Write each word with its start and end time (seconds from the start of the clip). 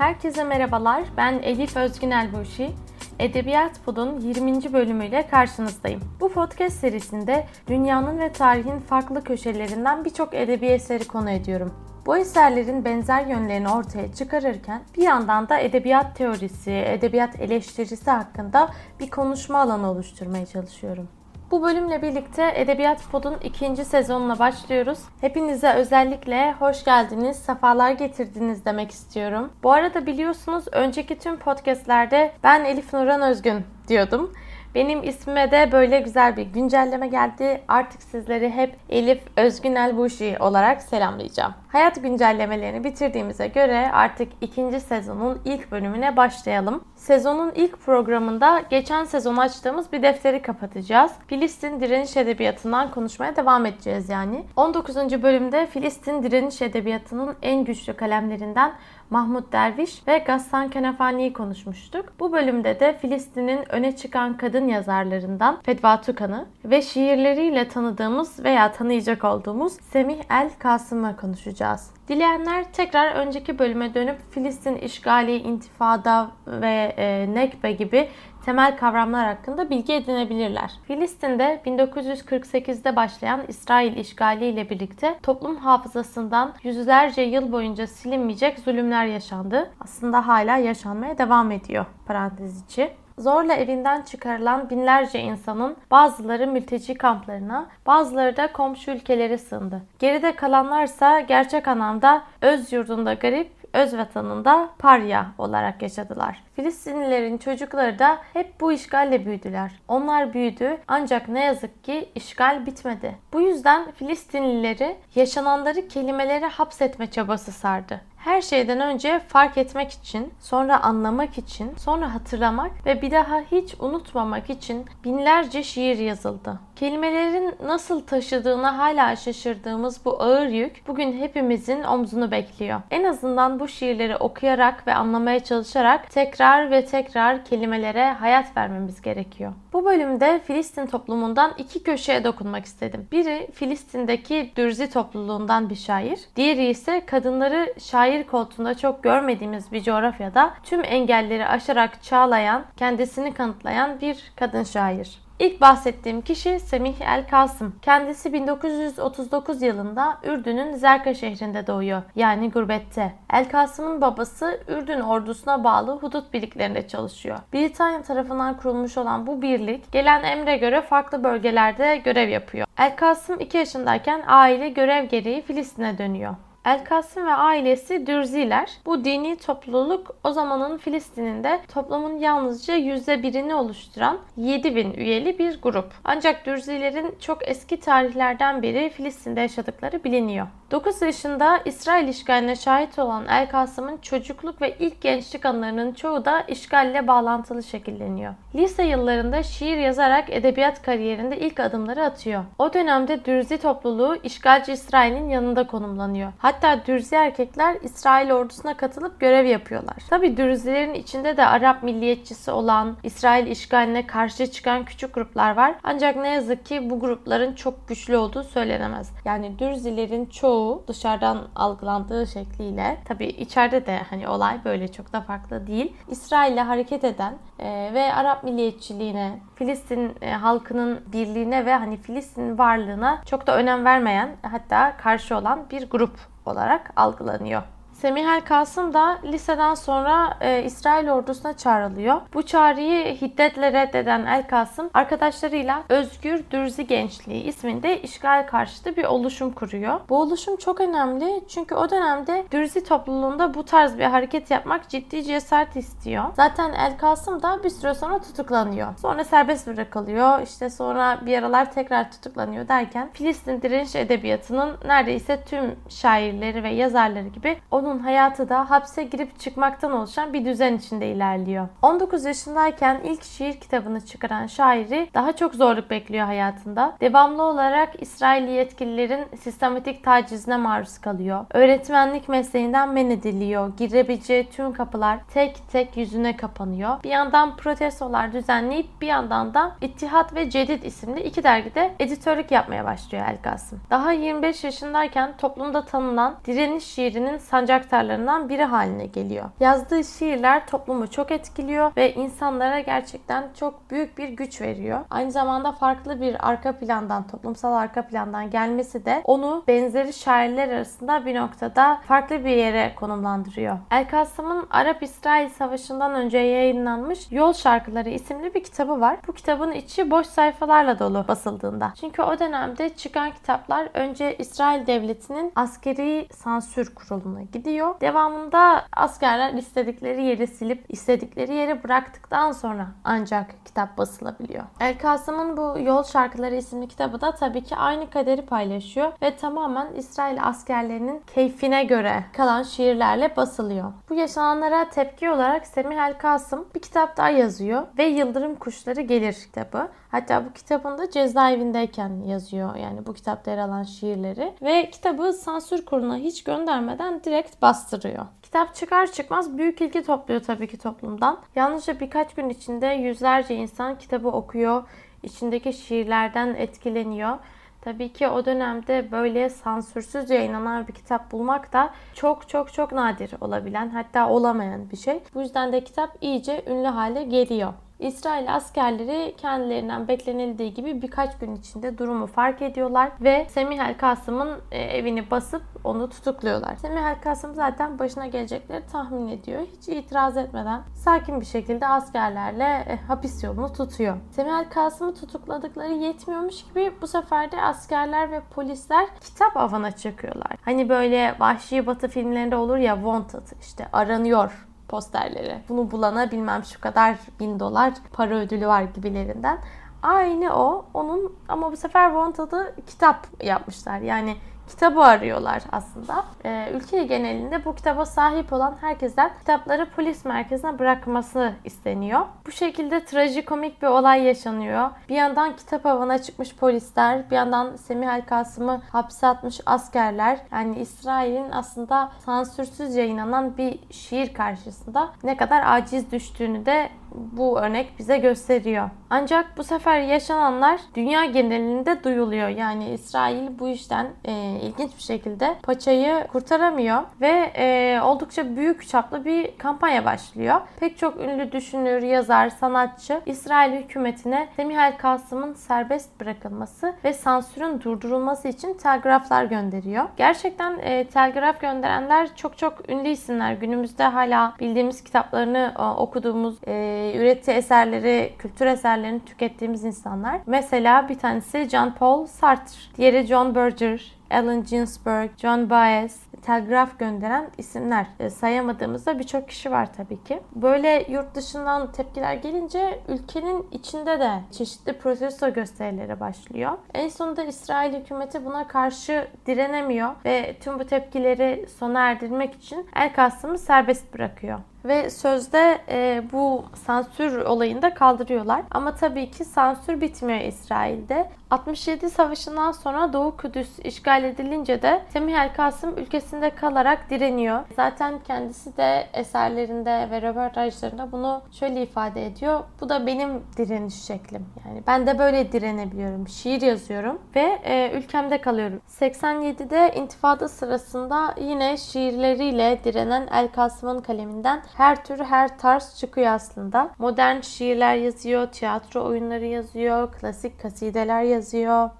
Herkese 0.00 0.44
merhabalar. 0.44 1.04
Ben 1.16 1.32
Elif 1.42 1.76
Özgün 1.76 2.10
Elbuşi. 2.10 2.70
Edebiyat 3.18 3.84
Pod'un 3.84 4.20
20. 4.20 4.72
bölümüyle 4.72 5.26
karşınızdayım. 5.26 6.00
Bu 6.20 6.32
podcast 6.32 6.76
serisinde 6.76 7.46
dünyanın 7.68 8.18
ve 8.18 8.32
tarihin 8.32 8.78
farklı 8.78 9.24
köşelerinden 9.24 10.04
birçok 10.04 10.34
edebi 10.34 10.66
eseri 10.66 11.08
konu 11.08 11.30
ediyorum. 11.30 11.74
Bu 12.06 12.16
eserlerin 12.16 12.84
benzer 12.84 13.26
yönlerini 13.26 13.68
ortaya 13.68 14.12
çıkarırken 14.12 14.82
bir 14.96 15.02
yandan 15.02 15.48
da 15.48 15.58
edebiyat 15.58 16.16
teorisi, 16.16 16.70
edebiyat 16.70 17.40
eleştirisi 17.40 18.10
hakkında 18.10 18.70
bir 19.00 19.10
konuşma 19.10 19.58
alanı 19.58 19.90
oluşturmaya 19.90 20.46
çalışıyorum. 20.46 21.08
Bu 21.50 21.62
bölümle 21.62 22.02
birlikte 22.02 22.52
Edebiyat 22.54 23.02
Pod'un 23.12 23.36
ikinci 23.44 23.84
sezonuna 23.84 24.38
başlıyoruz. 24.38 24.98
Hepinize 25.20 25.72
özellikle 25.72 26.52
hoş 26.52 26.84
geldiniz, 26.84 27.36
sefalar 27.36 27.90
getirdiniz 27.90 28.64
demek 28.64 28.90
istiyorum. 28.90 29.52
Bu 29.62 29.72
arada 29.72 30.06
biliyorsunuz 30.06 30.64
önceki 30.72 31.18
tüm 31.18 31.36
podcastlerde 31.36 32.32
ben 32.42 32.64
Elif 32.64 32.92
Nuran 32.92 33.22
Özgün 33.22 33.64
diyordum. 33.88 34.32
Benim 34.74 35.02
ismime 35.02 35.50
de 35.50 35.72
böyle 35.72 36.00
güzel 36.00 36.36
bir 36.36 36.42
güncelleme 36.42 37.08
geldi. 37.08 37.62
Artık 37.68 38.02
sizleri 38.02 38.50
hep 38.50 38.76
Elif 38.88 39.22
Özgünel 39.36 39.96
Buşi 39.96 40.36
olarak 40.40 40.82
selamlayacağım. 40.82 41.54
Hayat 41.72 42.02
güncellemelerini 42.02 42.84
bitirdiğimize 42.84 43.46
göre 43.46 43.90
artık 43.92 44.28
ikinci 44.40 44.80
sezonun 44.80 45.40
ilk 45.44 45.72
bölümüne 45.72 46.16
başlayalım. 46.16 46.84
Sezonun 46.96 47.52
ilk 47.54 47.80
programında 47.80 48.62
geçen 48.70 49.04
sezon 49.04 49.36
açtığımız 49.36 49.92
bir 49.92 50.02
defteri 50.02 50.42
kapatacağız. 50.42 51.12
Filistin 51.26 51.80
direniş 51.80 52.16
edebiyatından 52.16 52.90
konuşmaya 52.90 53.36
devam 53.36 53.66
edeceğiz 53.66 54.08
yani. 54.08 54.44
19. 54.56 54.96
bölümde 54.96 55.66
Filistin 55.66 56.22
direniş 56.22 56.62
edebiyatının 56.62 57.36
en 57.42 57.64
güçlü 57.64 57.92
kalemlerinden 57.92 58.72
Mahmut 59.10 59.52
Derviş 59.52 60.08
ve 60.08 60.18
Gassan 60.18 60.68
Kenefani'yi 60.68 61.32
konuşmuştuk. 61.32 62.12
Bu 62.20 62.32
bölümde 62.32 62.80
de 62.80 62.98
Filistin'in 62.98 63.72
öne 63.72 63.96
çıkan 63.96 64.36
kadın 64.36 64.68
yazarlarından 64.68 65.58
Fedva 65.62 66.00
Tukan'ı 66.00 66.46
ve 66.64 66.82
şiirleriyle 66.82 67.68
tanıdığımız 67.68 68.44
veya 68.44 68.72
tanıyacak 68.72 69.24
olduğumuz 69.24 69.72
Semih 69.72 70.18
El 70.30 70.50
Kasım'ı 70.58 71.16
konuşacağız. 71.16 71.59
Dileyenler 72.08 72.72
tekrar 72.72 73.14
önceki 73.14 73.58
bölüme 73.58 73.94
dönüp 73.94 74.16
Filistin 74.30 74.76
işgali, 74.76 75.36
intifada 75.36 76.30
ve 76.46 76.94
e, 76.96 77.34
Nekbe 77.34 77.72
gibi 77.72 78.08
temel 78.44 78.76
kavramlar 78.76 79.26
hakkında 79.26 79.70
bilgi 79.70 79.92
edinebilirler. 79.92 80.72
Filistin'de 80.86 81.62
1948'de 81.66 82.96
başlayan 82.96 83.40
İsrail 83.48 83.96
işgali 83.96 84.44
ile 84.44 84.70
birlikte 84.70 85.18
toplum 85.22 85.56
hafızasından 85.56 86.54
yüzlerce 86.62 87.22
yıl 87.22 87.52
boyunca 87.52 87.86
silinmeyecek 87.86 88.58
zulümler 88.58 89.06
yaşandı. 89.06 89.70
Aslında 89.80 90.28
hala 90.28 90.56
yaşanmaya 90.56 91.18
devam 91.18 91.50
ediyor 91.50 91.86
parantez 92.06 92.64
içi 92.64 92.90
zorla 93.20 93.54
evinden 93.54 94.02
çıkarılan 94.02 94.70
binlerce 94.70 95.20
insanın 95.20 95.76
bazıları 95.90 96.46
mülteci 96.46 96.94
kamplarına, 96.94 97.66
bazıları 97.86 98.36
da 98.36 98.52
komşu 98.52 98.90
ülkelere 98.90 99.38
sığındı. 99.38 99.82
Geride 99.98 100.36
kalanlarsa 100.36 101.20
gerçek 101.20 101.68
anlamda 101.68 102.22
öz 102.42 102.72
yurdunda 102.72 103.14
garip, 103.14 103.50
öz 103.72 103.96
vatanında 103.96 104.68
parya 104.78 105.26
olarak 105.38 105.82
yaşadılar. 105.82 106.42
Filistinlilerin 106.56 107.38
çocukları 107.38 107.98
da 107.98 108.18
hep 108.32 108.60
bu 108.60 108.72
işgalle 108.72 109.26
büyüdüler. 109.26 109.72
Onlar 109.88 110.34
büyüdü 110.34 110.78
ancak 110.88 111.28
ne 111.28 111.44
yazık 111.44 111.84
ki 111.84 112.08
işgal 112.14 112.66
bitmedi. 112.66 113.16
Bu 113.32 113.40
yüzden 113.40 113.90
Filistinlileri 113.90 114.96
yaşananları 115.14 115.88
kelimelere 115.88 116.46
hapsetme 116.46 117.10
çabası 117.10 117.52
sardı. 117.52 118.00
Her 118.20 118.40
şeyden 118.40 118.80
önce 118.80 119.20
fark 119.28 119.58
etmek 119.58 119.90
için, 119.90 120.32
sonra 120.40 120.82
anlamak 120.82 121.38
için, 121.38 121.74
sonra 121.78 122.14
hatırlamak 122.14 122.86
ve 122.86 123.02
bir 123.02 123.10
daha 123.10 123.40
hiç 123.40 123.74
unutmamak 123.78 124.50
için 124.50 124.86
binlerce 125.04 125.62
şiir 125.62 125.98
yazıldı. 125.98 126.60
Kelimelerin 126.76 127.54
nasıl 127.64 128.00
taşıdığına 128.00 128.78
hala 128.78 129.16
şaşırdığımız 129.16 130.04
bu 130.04 130.22
ağır 130.22 130.46
yük 130.46 130.82
bugün 130.88 131.12
hepimizin 131.12 131.82
omzunu 131.82 132.30
bekliyor. 132.30 132.80
En 132.90 133.04
azından 133.04 133.60
bu 133.60 133.68
şiirleri 133.68 134.16
okuyarak 134.16 134.86
ve 134.86 134.94
anlamaya 134.94 135.44
çalışarak 135.44 136.10
tekrar 136.10 136.70
ve 136.70 136.84
tekrar 136.84 137.44
kelimelere 137.44 138.12
hayat 138.12 138.56
vermemiz 138.56 139.02
gerekiyor. 139.02 139.52
Bu 139.72 139.84
bölümde 139.84 140.40
Filistin 140.44 140.86
toplumundan 140.86 141.52
iki 141.58 141.82
köşeye 141.82 142.24
dokunmak 142.24 142.64
istedim. 142.64 143.08
Biri 143.12 143.50
Filistin'deki 143.54 144.52
Dürzi 144.56 144.90
topluluğundan 144.90 145.70
bir 145.70 145.74
şair, 145.74 146.20
diğeri 146.36 146.66
ise 146.66 147.02
kadınları 147.06 147.74
şair 147.78 148.09
koltuğunda 148.26 148.74
çok 148.74 149.02
görmediğimiz 149.02 149.72
bir 149.72 149.82
coğrafyada 149.82 150.54
tüm 150.62 150.84
engelleri 150.84 151.46
aşarak 151.46 152.02
çağlayan, 152.02 152.64
kendisini 152.76 153.34
kanıtlayan 153.34 154.00
bir 154.00 154.32
kadın 154.36 154.62
şair. 154.62 155.18
İlk 155.40 155.60
bahsettiğim 155.60 156.20
kişi 156.20 156.60
Semih 156.60 157.00
El 157.00 157.28
Kasım. 157.28 157.74
Kendisi 157.82 158.32
1939 158.32 159.62
yılında 159.62 160.18
Ürdün'ün 160.24 160.74
Zerka 160.74 161.14
şehrinde 161.14 161.66
doğuyor. 161.66 162.02
Yani 162.16 162.50
gurbette. 162.50 163.12
El 163.32 163.48
Kasım'ın 163.48 164.00
babası 164.00 164.60
Ürdün 164.68 165.00
ordusuna 165.00 165.64
bağlı 165.64 165.96
hudut 165.96 166.32
birliklerinde 166.32 166.88
çalışıyor. 166.88 167.38
Britanya 167.52 168.02
tarafından 168.02 168.56
kurulmuş 168.56 168.98
olan 168.98 169.26
bu 169.26 169.42
birlik 169.42 169.92
gelen 169.92 170.22
emre 170.22 170.56
göre 170.56 170.82
farklı 170.82 171.24
bölgelerde 171.24 171.96
görev 171.96 172.28
yapıyor. 172.28 172.66
El 172.78 172.96
Kasım 172.96 173.40
2 173.40 173.58
yaşındayken 173.58 174.22
aile 174.26 174.68
görev 174.68 175.04
gereği 175.04 175.42
Filistin'e 175.42 175.98
dönüyor. 175.98 176.34
El 176.70 176.84
Kasım 176.84 177.26
ve 177.26 177.32
ailesi 177.32 178.06
Dürziler. 178.06 178.70
Bu 178.86 179.04
dini 179.04 179.36
topluluk 179.36 180.16
o 180.24 180.32
zamanın 180.32 180.78
Filistin'inde 180.78 181.60
toplumun 181.74 182.18
yalnızca 182.18 182.76
%1'ini 182.76 183.54
oluşturan 183.54 184.18
7000 184.36 184.92
üyeli 184.92 185.38
bir 185.38 185.62
grup. 185.62 185.92
Ancak 186.04 186.46
Dürzilerin 186.46 187.14
çok 187.20 187.48
eski 187.48 187.80
tarihlerden 187.80 188.62
beri 188.62 188.90
Filistin'de 188.90 189.40
yaşadıkları 189.40 190.04
biliniyor. 190.04 190.46
9 190.70 191.02
yaşında 191.02 191.60
İsrail 191.64 192.08
işgaline 192.08 192.56
şahit 192.56 192.98
olan 192.98 193.26
El 193.28 193.48
Kasım'ın 193.48 193.96
çocukluk 193.96 194.62
ve 194.62 194.76
ilk 194.78 195.00
gençlik 195.00 195.46
anılarının 195.46 195.92
çoğu 195.92 196.24
da 196.24 196.40
işgalle 196.40 197.06
bağlantılı 197.08 197.62
şekilleniyor. 197.62 198.34
Lise 198.54 198.82
yıllarında 198.82 199.42
şiir 199.42 199.76
yazarak 199.76 200.30
edebiyat 200.30 200.82
kariyerinde 200.82 201.38
ilk 201.38 201.60
adımları 201.60 202.04
atıyor. 202.04 202.44
O 202.58 202.74
dönemde 202.74 203.24
Dürzi 203.24 203.58
topluluğu 203.58 204.16
işgalci 204.22 204.72
İsrail'in 204.72 205.28
yanında 205.28 205.66
konumlanıyor. 205.66 206.32
Hatta 206.38 206.59
Dürzi 206.86 207.14
erkekler 207.14 207.76
İsrail 207.82 208.30
ordusuna 208.30 208.76
katılıp 208.76 209.20
görev 209.20 209.46
yapıyorlar. 209.46 209.96
Tabi 210.10 210.36
Dürzilerin 210.36 210.94
içinde 210.94 211.36
de 211.36 211.46
Arap 211.46 211.82
milliyetçisi 211.82 212.50
olan, 212.50 212.96
İsrail 213.02 213.46
işgaline 213.46 214.06
karşı 214.06 214.50
çıkan 214.50 214.84
küçük 214.84 215.14
gruplar 215.14 215.56
var. 215.56 215.74
Ancak 215.82 216.16
ne 216.16 216.28
yazık 216.28 216.66
ki 216.66 216.90
bu 216.90 217.00
grupların 217.00 217.54
çok 217.54 217.88
güçlü 217.88 218.16
olduğu 218.16 218.42
söylenemez. 218.42 219.10
Yani 219.24 219.58
Dürzilerin 219.58 220.26
çoğu 220.26 220.84
dışarıdan 220.88 221.48
algılandığı 221.54 222.26
şekliyle 222.26 222.98
tabi 223.04 223.26
içeride 223.26 223.86
de 223.86 224.00
hani 224.10 224.28
olay 224.28 224.64
böyle 224.64 224.92
çok 224.92 225.12
da 225.12 225.20
farklı 225.20 225.66
değil. 225.66 225.92
İsrail'le 226.08 226.64
hareket 226.64 227.04
eden 227.04 227.34
e, 227.58 227.90
ve 227.94 228.14
Arap 228.14 228.44
milliyetçiliğine, 228.44 229.38
Filistin 229.54 230.14
e, 230.22 230.32
halkının 230.32 231.00
birliğine 231.12 231.66
ve 231.66 231.74
hani 231.74 231.96
Filistin 231.96 232.58
varlığına 232.58 233.22
çok 233.26 233.46
da 233.46 233.56
önem 233.56 233.84
vermeyen 233.84 234.36
hatta 234.42 234.96
karşı 234.96 235.36
olan 235.36 235.70
bir 235.70 235.90
grup 235.90 236.18
olarak 236.50 236.90
algılanıyor. 236.96 237.62
Semih 238.00 238.24
El 238.24 238.40
Kasım 238.40 238.94
da 238.94 239.18
liseden 239.24 239.74
sonra 239.74 240.36
e, 240.40 240.62
İsrail 240.64 241.08
ordusuna 241.08 241.56
çağrılıyor. 241.56 242.20
Bu 242.34 242.42
çağrıyı 242.42 243.14
hiddetle 243.14 243.72
reddeden 243.72 244.26
El 244.26 244.48
Kasım 244.48 244.90
arkadaşlarıyla 244.94 245.82
Özgür 245.88 246.44
Dürzi 246.50 246.86
Gençliği 246.86 247.44
isminde 247.44 248.02
işgal 248.02 248.46
karşıtı 248.46 248.96
bir 248.96 249.04
oluşum 249.04 249.52
kuruyor. 249.52 250.00
Bu 250.08 250.20
oluşum 250.20 250.56
çok 250.56 250.80
önemli 250.80 251.44
çünkü 251.48 251.74
o 251.74 251.90
dönemde 251.90 252.44
Dürzi 252.50 252.84
topluluğunda 252.84 253.54
bu 253.54 253.64
tarz 253.64 253.98
bir 253.98 254.04
hareket 254.04 254.50
yapmak 254.50 254.88
ciddi 254.88 255.24
cesaret 255.24 255.76
istiyor. 255.76 256.24
Zaten 256.36 256.72
El 256.72 256.98
Kasım 256.98 257.42
da 257.42 257.64
bir 257.64 257.70
süre 257.70 257.94
sonra 257.94 258.18
tutuklanıyor. 258.18 258.98
Sonra 258.98 259.24
serbest 259.24 259.66
bırakılıyor. 259.66 260.42
İşte 260.42 260.70
sonra 260.70 261.18
bir 261.26 261.38
aralar 261.38 261.72
tekrar 261.72 262.10
tutuklanıyor 262.10 262.68
derken 262.68 263.10
Filistin 263.12 263.62
direniş 263.62 263.96
edebiyatının 263.96 264.76
neredeyse 264.84 265.44
tüm 265.44 265.76
şairleri 265.88 266.62
ve 266.62 266.70
yazarları 266.70 267.28
gibi 267.28 267.58
onun 267.70 267.89
onun 267.90 267.98
hayatı 267.98 268.48
da 268.48 268.70
hapse 268.70 269.02
girip 269.02 269.40
çıkmaktan 269.40 269.92
oluşan 269.92 270.32
bir 270.32 270.44
düzen 270.44 270.76
içinde 270.76 271.10
ilerliyor. 271.10 271.68
19 271.82 272.24
yaşındayken 272.24 273.00
ilk 273.04 273.24
şiir 273.24 273.60
kitabını 273.60 274.06
çıkaran 274.06 274.46
şairi 274.46 275.08
daha 275.14 275.36
çok 275.36 275.54
zorluk 275.54 275.90
bekliyor 275.90 276.26
hayatında. 276.26 276.96
Devamlı 277.00 277.42
olarak 277.42 278.02
İsrailli 278.02 278.50
yetkililerin 278.50 279.24
sistematik 279.40 280.04
tacizine 280.04 280.56
maruz 280.56 280.98
kalıyor. 280.98 281.46
Öğretmenlik 281.54 282.28
mesleğinden 282.28 282.88
men 282.88 283.10
ediliyor. 283.10 283.72
Girebileceği 283.76 284.50
tüm 284.50 284.72
kapılar 284.72 285.18
tek 285.34 285.68
tek 285.72 285.96
yüzüne 285.96 286.36
kapanıyor. 286.36 287.02
Bir 287.04 287.10
yandan 287.10 287.56
protestolar 287.56 288.32
düzenleyip 288.32 288.86
bir 289.00 289.06
yandan 289.06 289.54
da 289.54 289.72
İttihat 289.80 290.34
ve 290.34 290.50
Cedid 290.50 290.82
isimli 290.82 291.20
iki 291.20 291.42
dergide 291.42 291.94
editörlük 291.98 292.50
yapmaya 292.50 292.84
başlıyor 292.84 293.24
El 293.28 293.36
Kasım. 293.42 293.80
Daha 293.90 294.12
25 294.12 294.64
yaşındayken 294.64 295.36
toplumda 295.36 295.84
tanınan 295.84 296.34
direniş 296.46 296.84
şiirinin 296.84 297.38
sancak 297.38 297.79
karakterlerinden 297.80 298.48
biri 298.48 298.64
haline 298.64 299.06
geliyor. 299.06 299.44
Yazdığı 299.60 300.04
şiirler 300.04 300.66
toplumu 300.66 301.10
çok 301.10 301.30
etkiliyor 301.30 301.92
ve 301.96 302.14
insanlara 302.14 302.80
gerçekten 302.80 303.44
çok 303.60 303.90
büyük 303.90 304.18
bir 304.18 304.28
güç 304.28 304.60
veriyor. 304.60 305.00
Aynı 305.10 305.30
zamanda 305.30 305.72
farklı 305.72 306.20
bir 306.20 306.48
arka 306.48 306.72
plandan, 306.72 307.26
toplumsal 307.26 307.72
arka 307.72 308.06
plandan 308.06 308.50
gelmesi 308.50 309.04
de 309.04 309.22
onu 309.24 309.64
benzeri 309.68 310.12
şairler 310.12 310.68
arasında 310.68 311.26
bir 311.26 311.34
noktada 311.34 312.00
farklı 312.08 312.44
bir 312.44 312.56
yere 312.56 312.94
konumlandırıyor. 312.94 313.78
El 313.90 314.08
Kasım'ın 314.08 314.66
Arap-İsrail 314.70 315.48
Savaşı'ndan 315.48 316.14
önce 316.14 316.38
yayınlanmış 316.38 317.32
Yol 317.32 317.52
Şarkıları 317.52 318.08
isimli 318.08 318.54
bir 318.54 318.64
kitabı 318.64 319.00
var. 319.00 319.16
Bu 319.28 319.32
kitabın 319.32 319.72
içi 319.72 320.10
boş 320.10 320.26
sayfalarla 320.26 320.98
dolu 320.98 321.24
basıldığında. 321.28 321.92
Çünkü 322.00 322.22
o 322.22 322.38
dönemde 322.38 322.88
çıkan 322.88 323.30
kitaplar 323.30 323.88
önce 323.94 324.36
İsrail 324.36 324.86
Devleti'nin 324.86 325.52
askeri 325.56 326.28
sansür 326.32 326.94
kuruluna 326.94 327.42
gidiyor. 327.42 327.69
Devamında 328.00 328.84
askerler 328.92 329.52
istedikleri 329.52 330.24
yeri 330.24 330.46
silip 330.46 330.84
istedikleri 330.88 331.54
yere 331.54 331.84
bıraktıktan 331.84 332.52
sonra 332.52 332.86
ancak 333.04 333.46
kitap 333.64 333.98
basılabiliyor. 333.98 334.64
El 334.80 334.98
Kasım'ın 334.98 335.56
bu 335.56 335.78
Yol 335.78 336.02
Şarkıları 336.02 336.54
isimli 336.54 336.88
kitabı 336.88 337.20
da 337.20 337.34
tabii 337.34 337.64
ki 337.64 337.76
aynı 337.76 338.10
kaderi 338.10 338.42
paylaşıyor 338.42 339.12
ve 339.22 339.36
tamamen 339.36 339.94
İsrail 339.94 340.44
askerlerinin 340.44 341.22
keyfine 341.34 341.84
göre 341.84 342.24
kalan 342.36 342.62
şiirlerle 342.62 343.36
basılıyor. 343.36 343.92
Bu 344.10 344.14
yaşananlara 344.14 344.88
tepki 344.88 345.30
olarak 345.30 345.66
Semih 345.66 345.96
El 345.96 346.18
Kasım 346.18 346.68
bir 346.74 346.80
kitap 346.80 347.16
daha 347.16 347.30
yazıyor 347.30 347.82
ve 347.98 348.04
Yıldırım 348.04 348.54
Kuşları 348.54 349.00
Gelir 349.00 349.32
kitabı. 349.32 349.88
Hatta 350.10 350.44
bu 350.46 350.52
kitabında 350.52 351.10
cezaevindeyken 351.10 352.22
yazıyor 352.26 352.74
yani 352.74 353.06
bu 353.06 353.14
kitapta 353.14 353.50
yer 353.50 353.58
alan 353.58 353.82
şiirleri 353.82 354.52
ve 354.62 354.90
kitabı 354.90 355.32
sansür 355.32 355.84
kuruluna 355.84 356.16
hiç 356.16 356.44
göndermeden 356.44 357.24
direkt 357.24 357.62
bastırıyor. 357.62 358.26
Kitap 358.42 358.74
çıkar 358.74 359.12
çıkmaz 359.12 359.58
büyük 359.58 359.80
ilgi 359.80 360.02
topluyor 360.02 360.40
tabii 360.40 360.68
ki 360.68 360.78
toplumdan. 360.78 361.38
Yalnızca 361.56 362.00
birkaç 362.00 362.34
gün 362.34 362.48
içinde 362.48 362.86
yüzlerce 362.86 363.54
insan 363.54 363.98
kitabı 363.98 364.28
okuyor, 364.28 364.82
içindeki 365.22 365.72
şiirlerden 365.72 366.54
etkileniyor. 366.54 367.38
Tabii 367.80 368.12
ki 368.12 368.28
o 368.28 368.44
dönemde 368.44 369.12
böyle 369.12 369.50
sansürsüz 369.50 370.30
yayınlanan 370.30 370.88
bir 370.88 370.92
kitap 370.92 371.32
bulmak 371.32 371.72
da 371.72 371.90
çok 372.14 372.48
çok 372.48 372.72
çok 372.72 372.92
nadir 372.92 373.34
olabilen 373.40 373.88
hatta 373.88 374.28
olamayan 374.28 374.90
bir 374.90 374.96
şey. 374.96 375.20
Bu 375.34 375.40
yüzden 375.40 375.72
de 375.72 375.84
kitap 375.84 376.16
iyice 376.20 376.64
ünlü 376.66 376.88
hale 376.88 377.22
geliyor. 377.22 377.72
İsrail 378.00 378.54
askerleri 378.54 379.34
kendilerinden 379.36 380.08
beklenildiği 380.08 380.74
gibi 380.74 381.02
birkaç 381.02 381.38
gün 381.38 381.54
içinde 381.54 381.98
durumu 381.98 382.26
fark 382.26 382.62
ediyorlar 382.62 383.12
ve 383.20 383.46
Semih 383.50 383.78
El 383.78 383.98
Kasım'ın 383.98 384.58
e, 384.70 384.78
evini 384.78 385.30
basıp 385.30 385.62
onu 385.84 386.08
tutukluyorlar. 386.08 386.76
Semih 386.76 387.02
El 387.02 387.20
Kasım 387.20 387.54
zaten 387.54 387.98
başına 387.98 388.26
gelecekleri 388.26 388.86
tahmin 388.86 389.28
ediyor. 389.28 389.60
Hiç 389.76 389.88
itiraz 389.88 390.36
etmeden 390.36 390.82
sakin 390.94 391.40
bir 391.40 391.46
şekilde 391.46 391.86
askerlerle 391.86 392.64
e, 392.64 392.96
hapis 392.96 393.44
yolunu 393.44 393.72
tutuyor. 393.72 394.16
Semih 394.30 394.52
El 394.52 394.70
Kasım'ı 394.70 395.14
tutukladıkları 395.14 395.92
yetmiyormuş 395.92 396.64
gibi 396.64 396.92
bu 397.02 397.06
sefer 397.06 397.52
de 397.52 397.62
askerler 397.62 398.30
ve 398.32 398.40
polisler 398.40 399.06
kitap 399.20 399.56
avına 399.56 399.90
çıkıyorlar. 399.90 400.56
Hani 400.64 400.88
böyle 400.88 401.34
vahşi 401.40 401.86
batı 401.86 402.08
filmlerinde 402.08 402.56
olur 402.56 402.76
ya 402.76 402.94
wanted 402.94 403.58
işte 403.60 403.86
aranıyor 403.92 404.69
posterleri. 404.90 405.58
Bunu 405.68 405.90
bulana 405.90 406.30
bilmem 406.30 406.64
şu 406.64 406.80
kadar 406.80 407.16
bin 407.40 407.60
dolar 407.60 407.94
para 408.12 408.34
ödülü 408.34 408.66
var 408.66 408.82
gibilerinden. 408.82 409.58
Aynı 410.02 410.54
o. 410.54 410.86
Onun 410.94 411.36
ama 411.48 411.72
bu 411.72 411.76
sefer 411.76 412.10
Wanted'ı 412.10 412.74
kitap 412.86 413.26
yapmışlar. 413.42 414.00
Yani 414.00 414.36
kitabı 414.70 415.00
arıyorlar 415.00 415.62
aslında. 415.72 416.24
Ee, 416.44 416.68
ülke 416.74 417.04
genelinde 417.04 417.64
bu 417.64 417.74
kitaba 417.74 418.06
sahip 418.06 418.52
olan 418.52 418.76
herkesten 418.80 419.30
kitapları 419.38 419.90
polis 419.96 420.24
merkezine 420.24 420.78
bırakması 420.78 421.52
isteniyor. 421.64 422.20
Bu 422.46 422.52
şekilde 422.52 423.04
trajikomik 423.04 423.82
bir 423.82 423.86
olay 423.86 424.22
yaşanıyor. 424.22 424.90
Bir 425.08 425.14
yandan 425.14 425.56
kitap 425.56 425.86
avına 425.86 426.22
çıkmış 426.22 426.56
polisler, 426.56 427.30
bir 427.30 427.36
yandan 427.36 427.76
Semih 427.76 428.26
Kasım'ı 428.26 428.82
hapse 428.92 429.26
atmış 429.26 429.60
askerler. 429.66 430.38
Yani 430.52 430.78
İsrail'in 430.78 431.50
aslında 431.50 432.12
sansürsüz 432.24 432.94
yayınlanan 432.94 433.56
bir 433.56 433.78
şiir 433.90 434.34
karşısında 434.34 435.08
ne 435.24 435.36
kadar 435.36 435.62
aciz 435.66 436.12
düştüğünü 436.12 436.66
de 436.66 436.90
bu 437.14 437.60
örnek 437.60 437.98
bize 437.98 438.18
gösteriyor. 438.18 438.90
Ancak 439.10 439.56
bu 439.56 439.64
sefer 439.64 440.00
yaşananlar 440.00 440.80
dünya 440.94 441.24
genelinde 441.24 442.04
duyuluyor. 442.04 442.48
Yani 442.48 442.90
İsrail 442.90 443.58
bu 443.58 443.68
işten 443.68 444.06
e, 444.24 444.32
ilginç 444.62 444.96
bir 444.96 445.02
şekilde 445.02 445.56
paçayı 445.62 446.26
kurtaramıyor 446.32 447.02
ve 447.20 447.52
e, 447.56 448.00
oldukça 448.00 448.56
büyük 448.56 448.88
çaplı 448.88 449.24
bir 449.24 449.58
kampanya 449.58 450.04
başlıyor. 450.04 450.60
Pek 450.80 450.98
çok 450.98 451.20
ünlü 451.20 451.52
düşünür, 451.52 452.02
yazar, 452.02 452.50
sanatçı 452.50 453.20
İsrail 453.26 453.72
hükümetine 453.72 454.48
Semih 454.56 454.76
El 454.76 454.98
Kasım'ın 454.98 455.54
serbest 455.54 456.20
bırakılması 456.20 456.94
ve 457.04 457.12
sansürün 457.12 457.80
durdurulması 457.80 458.48
için 458.48 458.74
telgraflar 458.74 459.44
gönderiyor. 459.44 460.04
Gerçekten 460.16 460.78
e, 460.78 461.04
telgraf 461.04 461.60
gönderenler 461.60 462.36
çok 462.36 462.58
çok 462.58 462.90
ünlü 462.90 463.08
isimler. 463.08 463.52
Günümüzde 463.52 464.04
hala 464.04 464.54
bildiğimiz 464.60 465.04
kitaplarını 465.04 465.74
e, 465.78 465.82
okuduğumuz 465.82 466.58
e, 466.66 466.99
e, 467.00 467.18
ürettiği 467.18 467.56
eserleri, 467.56 468.32
kültür 468.38 468.66
eserlerini 468.66 469.24
tükettiğimiz 469.24 469.84
insanlar. 469.84 470.40
Mesela 470.46 471.08
bir 471.08 471.18
tanesi 471.18 471.68
Jean 471.70 471.94
Paul 471.94 472.26
Sartre, 472.26 472.96
diğeri 472.96 473.26
John 473.26 473.54
Berger, 473.54 474.12
Allen 474.30 474.64
Ginsberg, 474.64 475.30
John 475.36 475.70
Baez, 475.70 476.20
telgraf 476.42 476.98
gönderen 476.98 477.50
isimler. 477.58 478.06
E, 478.20 478.30
sayamadığımızda 478.30 479.18
birçok 479.18 479.48
kişi 479.48 479.70
var 479.70 479.94
tabii 479.94 480.24
ki. 480.24 480.40
Böyle 480.54 481.06
yurt 481.08 481.34
dışından 481.34 481.92
tepkiler 481.92 482.34
gelince 482.34 483.00
ülkenin 483.08 483.66
içinde 483.72 484.20
de 484.20 484.30
çeşitli 484.50 484.92
protesto 484.92 485.52
gösterileri 485.52 486.20
başlıyor. 486.20 486.72
En 486.94 487.08
sonunda 487.08 487.44
İsrail 487.44 488.00
hükümeti 488.00 488.44
buna 488.44 488.68
karşı 488.68 489.28
direnemiyor 489.46 490.10
ve 490.24 490.56
tüm 490.60 490.78
bu 490.78 490.84
tepkileri 490.84 491.66
sona 491.78 492.00
erdirmek 492.10 492.54
için 492.54 492.86
El 492.96 493.12
Kasım'ı 493.12 493.58
serbest 493.58 494.14
bırakıyor 494.14 494.58
ve 494.84 495.10
sözde 495.10 495.78
e, 495.88 496.22
bu 496.32 496.64
sansür 496.86 497.36
olayını 497.38 497.82
da 497.82 497.94
kaldırıyorlar. 497.94 498.62
Ama 498.70 498.94
tabii 498.94 499.30
ki 499.30 499.44
sansür 499.44 500.00
bitmiyor 500.00 500.40
İsrail'de. 500.40 501.30
67 501.50 502.10
Savaşı'ndan 502.10 502.72
sonra 502.72 503.12
Doğu 503.12 503.36
Kudüs 503.36 503.78
işgal 503.78 504.24
edilince 504.24 504.82
de 504.82 505.02
Semih 505.08 505.34
El 505.34 505.54
Kasım 505.54 505.98
ülkesinde 505.98 506.50
kalarak 506.50 507.10
direniyor. 507.10 507.60
Zaten 507.76 508.14
kendisi 508.26 508.76
de 508.76 509.06
eserlerinde 509.12 510.08
ve 510.10 510.22
röportajlarında 510.22 511.12
bunu 511.12 511.42
şöyle 511.52 511.82
ifade 511.82 512.26
ediyor. 512.26 512.60
Bu 512.80 512.88
da 512.88 513.06
benim 513.06 513.42
direniş 513.56 513.94
şeklim. 513.94 514.46
Yani 514.66 514.82
ben 514.86 515.06
de 515.06 515.18
böyle 515.18 515.52
direnebiliyorum. 515.52 516.28
Şiir 516.28 516.62
yazıyorum 516.62 517.18
ve 517.36 517.58
e, 517.64 517.90
ülkemde 517.98 518.40
kalıyorum. 518.40 518.80
87'de 518.88 519.94
intifada 519.96 520.48
sırasında 520.48 521.34
yine 521.40 521.76
şiirleriyle 521.76 522.80
direnen 522.84 523.28
El 523.32 523.48
Kasım'ın 523.48 524.00
kaleminden 524.00 524.62
her 524.76 525.04
tür 525.04 525.18
her 525.18 525.58
tarz 525.58 525.96
çıkıyor 525.98 526.26
aslında. 526.26 526.90
Modern 526.98 527.40
şiirler 527.40 527.94
yazıyor, 527.94 528.46
tiyatro 528.46 529.04
oyunları 529.04 529.46
yazıyor, 529.46 530.12
klasik 530.12 530.60
kasideler 530.60 531.22
yazıyor. 531.22 531.39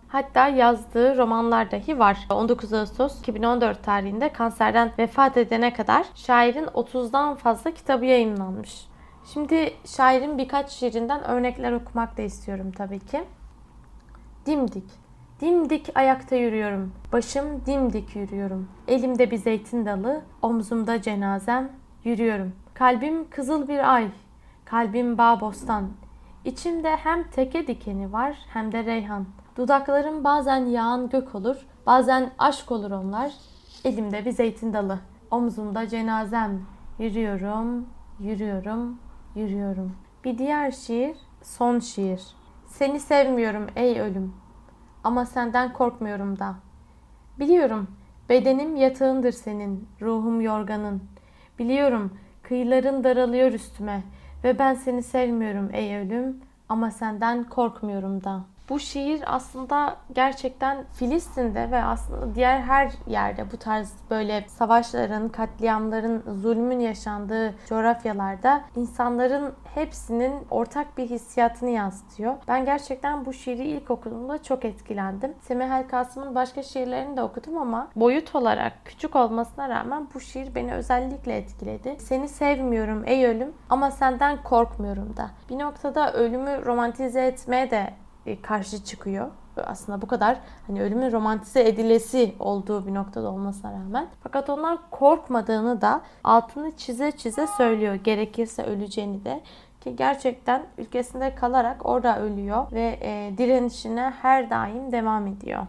Hatta 0.09 0.49
yazdığı 0.49 1.17
romanlar 1.17 1.71
dahi 1.71 1.99
var. 1.99 2.19
19 2.31 2.73
Ağustos 2.73 3.21
2014 3.21 3.83
tarihinde 3.83 4.33
kanserden 4.33 4.93
vefat 4.99 5.37
edene 5.37 5.73
kadar 5.73 6.07
şairin 6.15 6.65
30'dan 6.65 7.35
fazla 7.35 7.71
kitabı 7.71 8.05
yayınlanmış. 8.05 8.87
Şimdi 9.33 9.75
şairin 9.85 10.39
birkaç 10.39 10.71
şiirinden 10.71 11.25
örnekler 11.25 11.73
okumak 11.73 12.17
da 12.17 12.23
istiyorum 12.23 12.73
tabii 12.77 13.01
ki. 13.01 13.25
Dimdik. 14.47 14.85
Dimdik 15.41 15.89
ayakta 15.95 16.37
yürüyorum. 16.37 16.93
Başım 17.13 17.67
dimdik 17.67 18.17
yürüyorum. 18.17 18.69
Elimde 18.89 19.31
bir 19.31 19.37
zeytin 19.37 19.87
dalı, 19.87 20.23
omzumda 20.43 21.03
cenazem, 21.03 21.73
yürüyorum. 22.05 22.53
Kalbim 22.75 23.31
kızıl 23.31 23.69
bir 23.69 23.95
ay, 23.95 24.09
kalbim 24.65 25.19
bağ 25.19 25.41
bostan. 25.41 25.89
İçimde 26.45 26.97
hem 26.97 27.31
teke 27.31 27.67
dikeni 27.67 28.13
var 28.13 28.37
hem 28.49 28.73
de 28.73 28.85
reyhan. 28.85 29.27
Dudaklarım 29.57 30.25
bazen 30.25 30.67
yağan 30.67 31.09
gök 31.09 31.35
olur, 31.35 31.67
bazen 31.87 32.31
aşk 32.39 32.73
olur 32.73 32.91
onlar. 32.91 33.33
Elimde 33.85 34.25
bir 34.25 34.31
zeytin 34.31 34.73
dalı, 34.73 34.99
omzumda 35.31 35.89
cenazem. 35.89 36.67
Yürüyorum, 36.99 37.87
yürüyorum, 38.21 38.99
yürüyorum. 39.35 39.97
Bir 40.25 40.39
diğer 40.39 40.71
şiir, 40.71 41.17
son 41.43 41.79
şiir. 41.79 42.23
Seni 42.67 43.01
sevmiyorum 43.01 43.67
ey 43.77 44.01
ölüm. 44.01 44.35
Ama 45.05 45.27
senden 45.27 45.73
korkmuyorum 45.73 46.39
da. 46.39 46.55
Biliyorum, 47.39 47.89
bedenim 48.29 48.77
yatağındır 48.77 49.33
senin, 49.33 49.89
ruhum 50.01 50.41
yorganın. 50.41 51.03
Biliyorum, 51.59 52.19
kıyıların 52.43 53.05
daralıyor 53.05 53.53
üstüme 53.53 54.03
ve 54.45 54.59
ben 54.59 54.75
seni 54.75 55.03
sevmiyorum 55.03 55.69
ey 55.73 55.97
ölüm 55.97 56.41
ama 56.69 56.91
senden 56.91 57.45
korkmuyorum 57.45 58.25
da. 58.25 58.41
Bu 58.71 58.79
şiir 58.79 59.23
aslında 59.27 59.97
gerçekten 60.13 60.85
Filistin'de 60.93 61.71
ve 61.71 61.83
aslında 61.83 62.35
diğer 62.35 62.61
her 62.61 62.93
yerde 63.07 63.53
bu 63.53 63.57
tarz 63.57 63.93
böyle 64.11 64.45
savaşların, 64.49 65.29
katliamların, 65.29 66.23
zulmün 66.43 66.81
yaşandığı 66.81 67.55
coğrafyalarda 67.69 68.61
insanların 68.77 69.53
hepsinin 69.75 70.35
ortak 70.51 70.99
bir 70.99 71.11
hissiyatını 71.11 71.71
yansıtıyor. 71.71 72.35
Ben 72.49 72.65
gerçekten 72.65 73.25
bu 73.27 73.33
şiiri 73.33 73.63
ilk 73.63 73.91
okuduğumda 73.91 74.43
çok 74.43 74.65
etkilendim. 74.65 75.35
Semih 75.41 75.67
El 75.67 75.89
Kasım'ın 75.89 76.35
başka 76.35 76.63
şiirlerini 76.63 77.17
de 77.17 77.23
okudum 77.23 77.59
ama 77.59 77.89
boyut 77.97 78.35
olarak 78.35 78.73
küçük 78.85 79.17
olmasına 79.17 79.69
rağmen 79.69 80.09
bu 80.15 80.21
şiir 80.21 80.55
beni 80.55 80.75
özellikle 80.75 81.37
etkiledi. 81.37 81.97
Seni 81.99 82.29
sevmiyorum 82.29 83.03
ey 83.07 83.27
ölüm 83.27 83.53
ama 83.71 83.91
senden 83.91 84.43
korkmuyorum 84.43 85.17
da. 85.17 85.31
Bir 85.51 85.59
noktada 85.59 86.13
ölümü 86.13 86.67
romantize 86.67 87.27
etmeye 87.27 87.71
de 87.71 87.91
karşı 88.43 88.85
çıkıyor 88.85 89.31
aslında 89.67 90.03
bu 90.03 90.07
kadar 90.07 90.39
hani 90.67 90.83
ölümün 90.83 91.13
romantize 91.13 91.69
edilesi 91.69 92.35
olduğu 92.39 92.87
bir 92.87 92.95
noktada 92.95 93.31
olmasına 93.31 93.73
rağmen. 93.73 94.09
Fakat 94.23 94.51
ondan 94.51 94.79
korkmadığını 94.91 95.81
da 95.81 96.01
altını 96.25 96.77
çize 96.77 97.13
çize 97.13 97.47
söylüyor. 97.47 97.95
Gerekirse 97.95 98.63
öleceğini 98.63 99.25
de 99.25 99.41
ki 99.81 99.97
gerçekten 99.97 100.67
ülkesinde 100.79 101.35
kalarak 101.35 101.87
orada 101.87 102.21
ölüyor 102.21 102.73
ve 102.73 102.99
e, 103.03 103.33
direnişine 103.39 104.13
her 104.23 104.51
daim 104.51 104.93
devam 104.93 105.27
ediyor. 105.27 105.67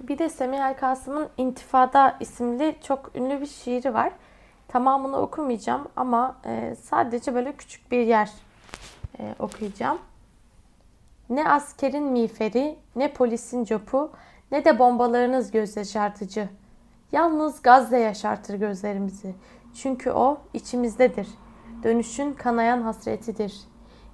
Bir 0.00 0.18
de 0.18 0.28
Semih 0.28 0.58
El 0.58 0.76
Kasım'ın 0.76 1.28
İntifada 1.36 2.16
isimli 2.20 2.76
çok 2.82 3.16
ünlü 3.16 3.40
bir 3.40 3.46
şiiri 3.46 3.94
var. 3.94 4.12
Tamamını 4.68 5.16
okumayacağım 5.16 5.88
ama 5.96 6.36
e, 6.46 6.74
sadece 6.82 7.34
böyle 7.34 7.52
küçük 7.52 7.90
bir 7.90 8.06
yer 8.06 8.30
e, 9.18 9.34
okuyacağım. 9.38 9.98
Ne 11.30 11.48
askerin 11.48 12.04
miğferi, 12.04 12.78
ne 12.96 13.12
polisin 13.12 13.64
copu, 13.64 14.10
ne 14.52 14.64
de 14.64 14.78
bombalarınız 14.78 15.50
göz 15.50 15.76
yaşartıcı. 15.76 16.48
Yalnız 17.12 17.62
Gazze 17.62 17.98
yaşartır 17.98 18.54
gözlerimizi. 18.54 19.34
Çünkü 19.74 20.10
o 20.10 20.38
içimizdedir. 20.54 21.28
Dönüşün 21.82 22.32
kanayan 22.32 22.82
hasretidir. 22.82 23.60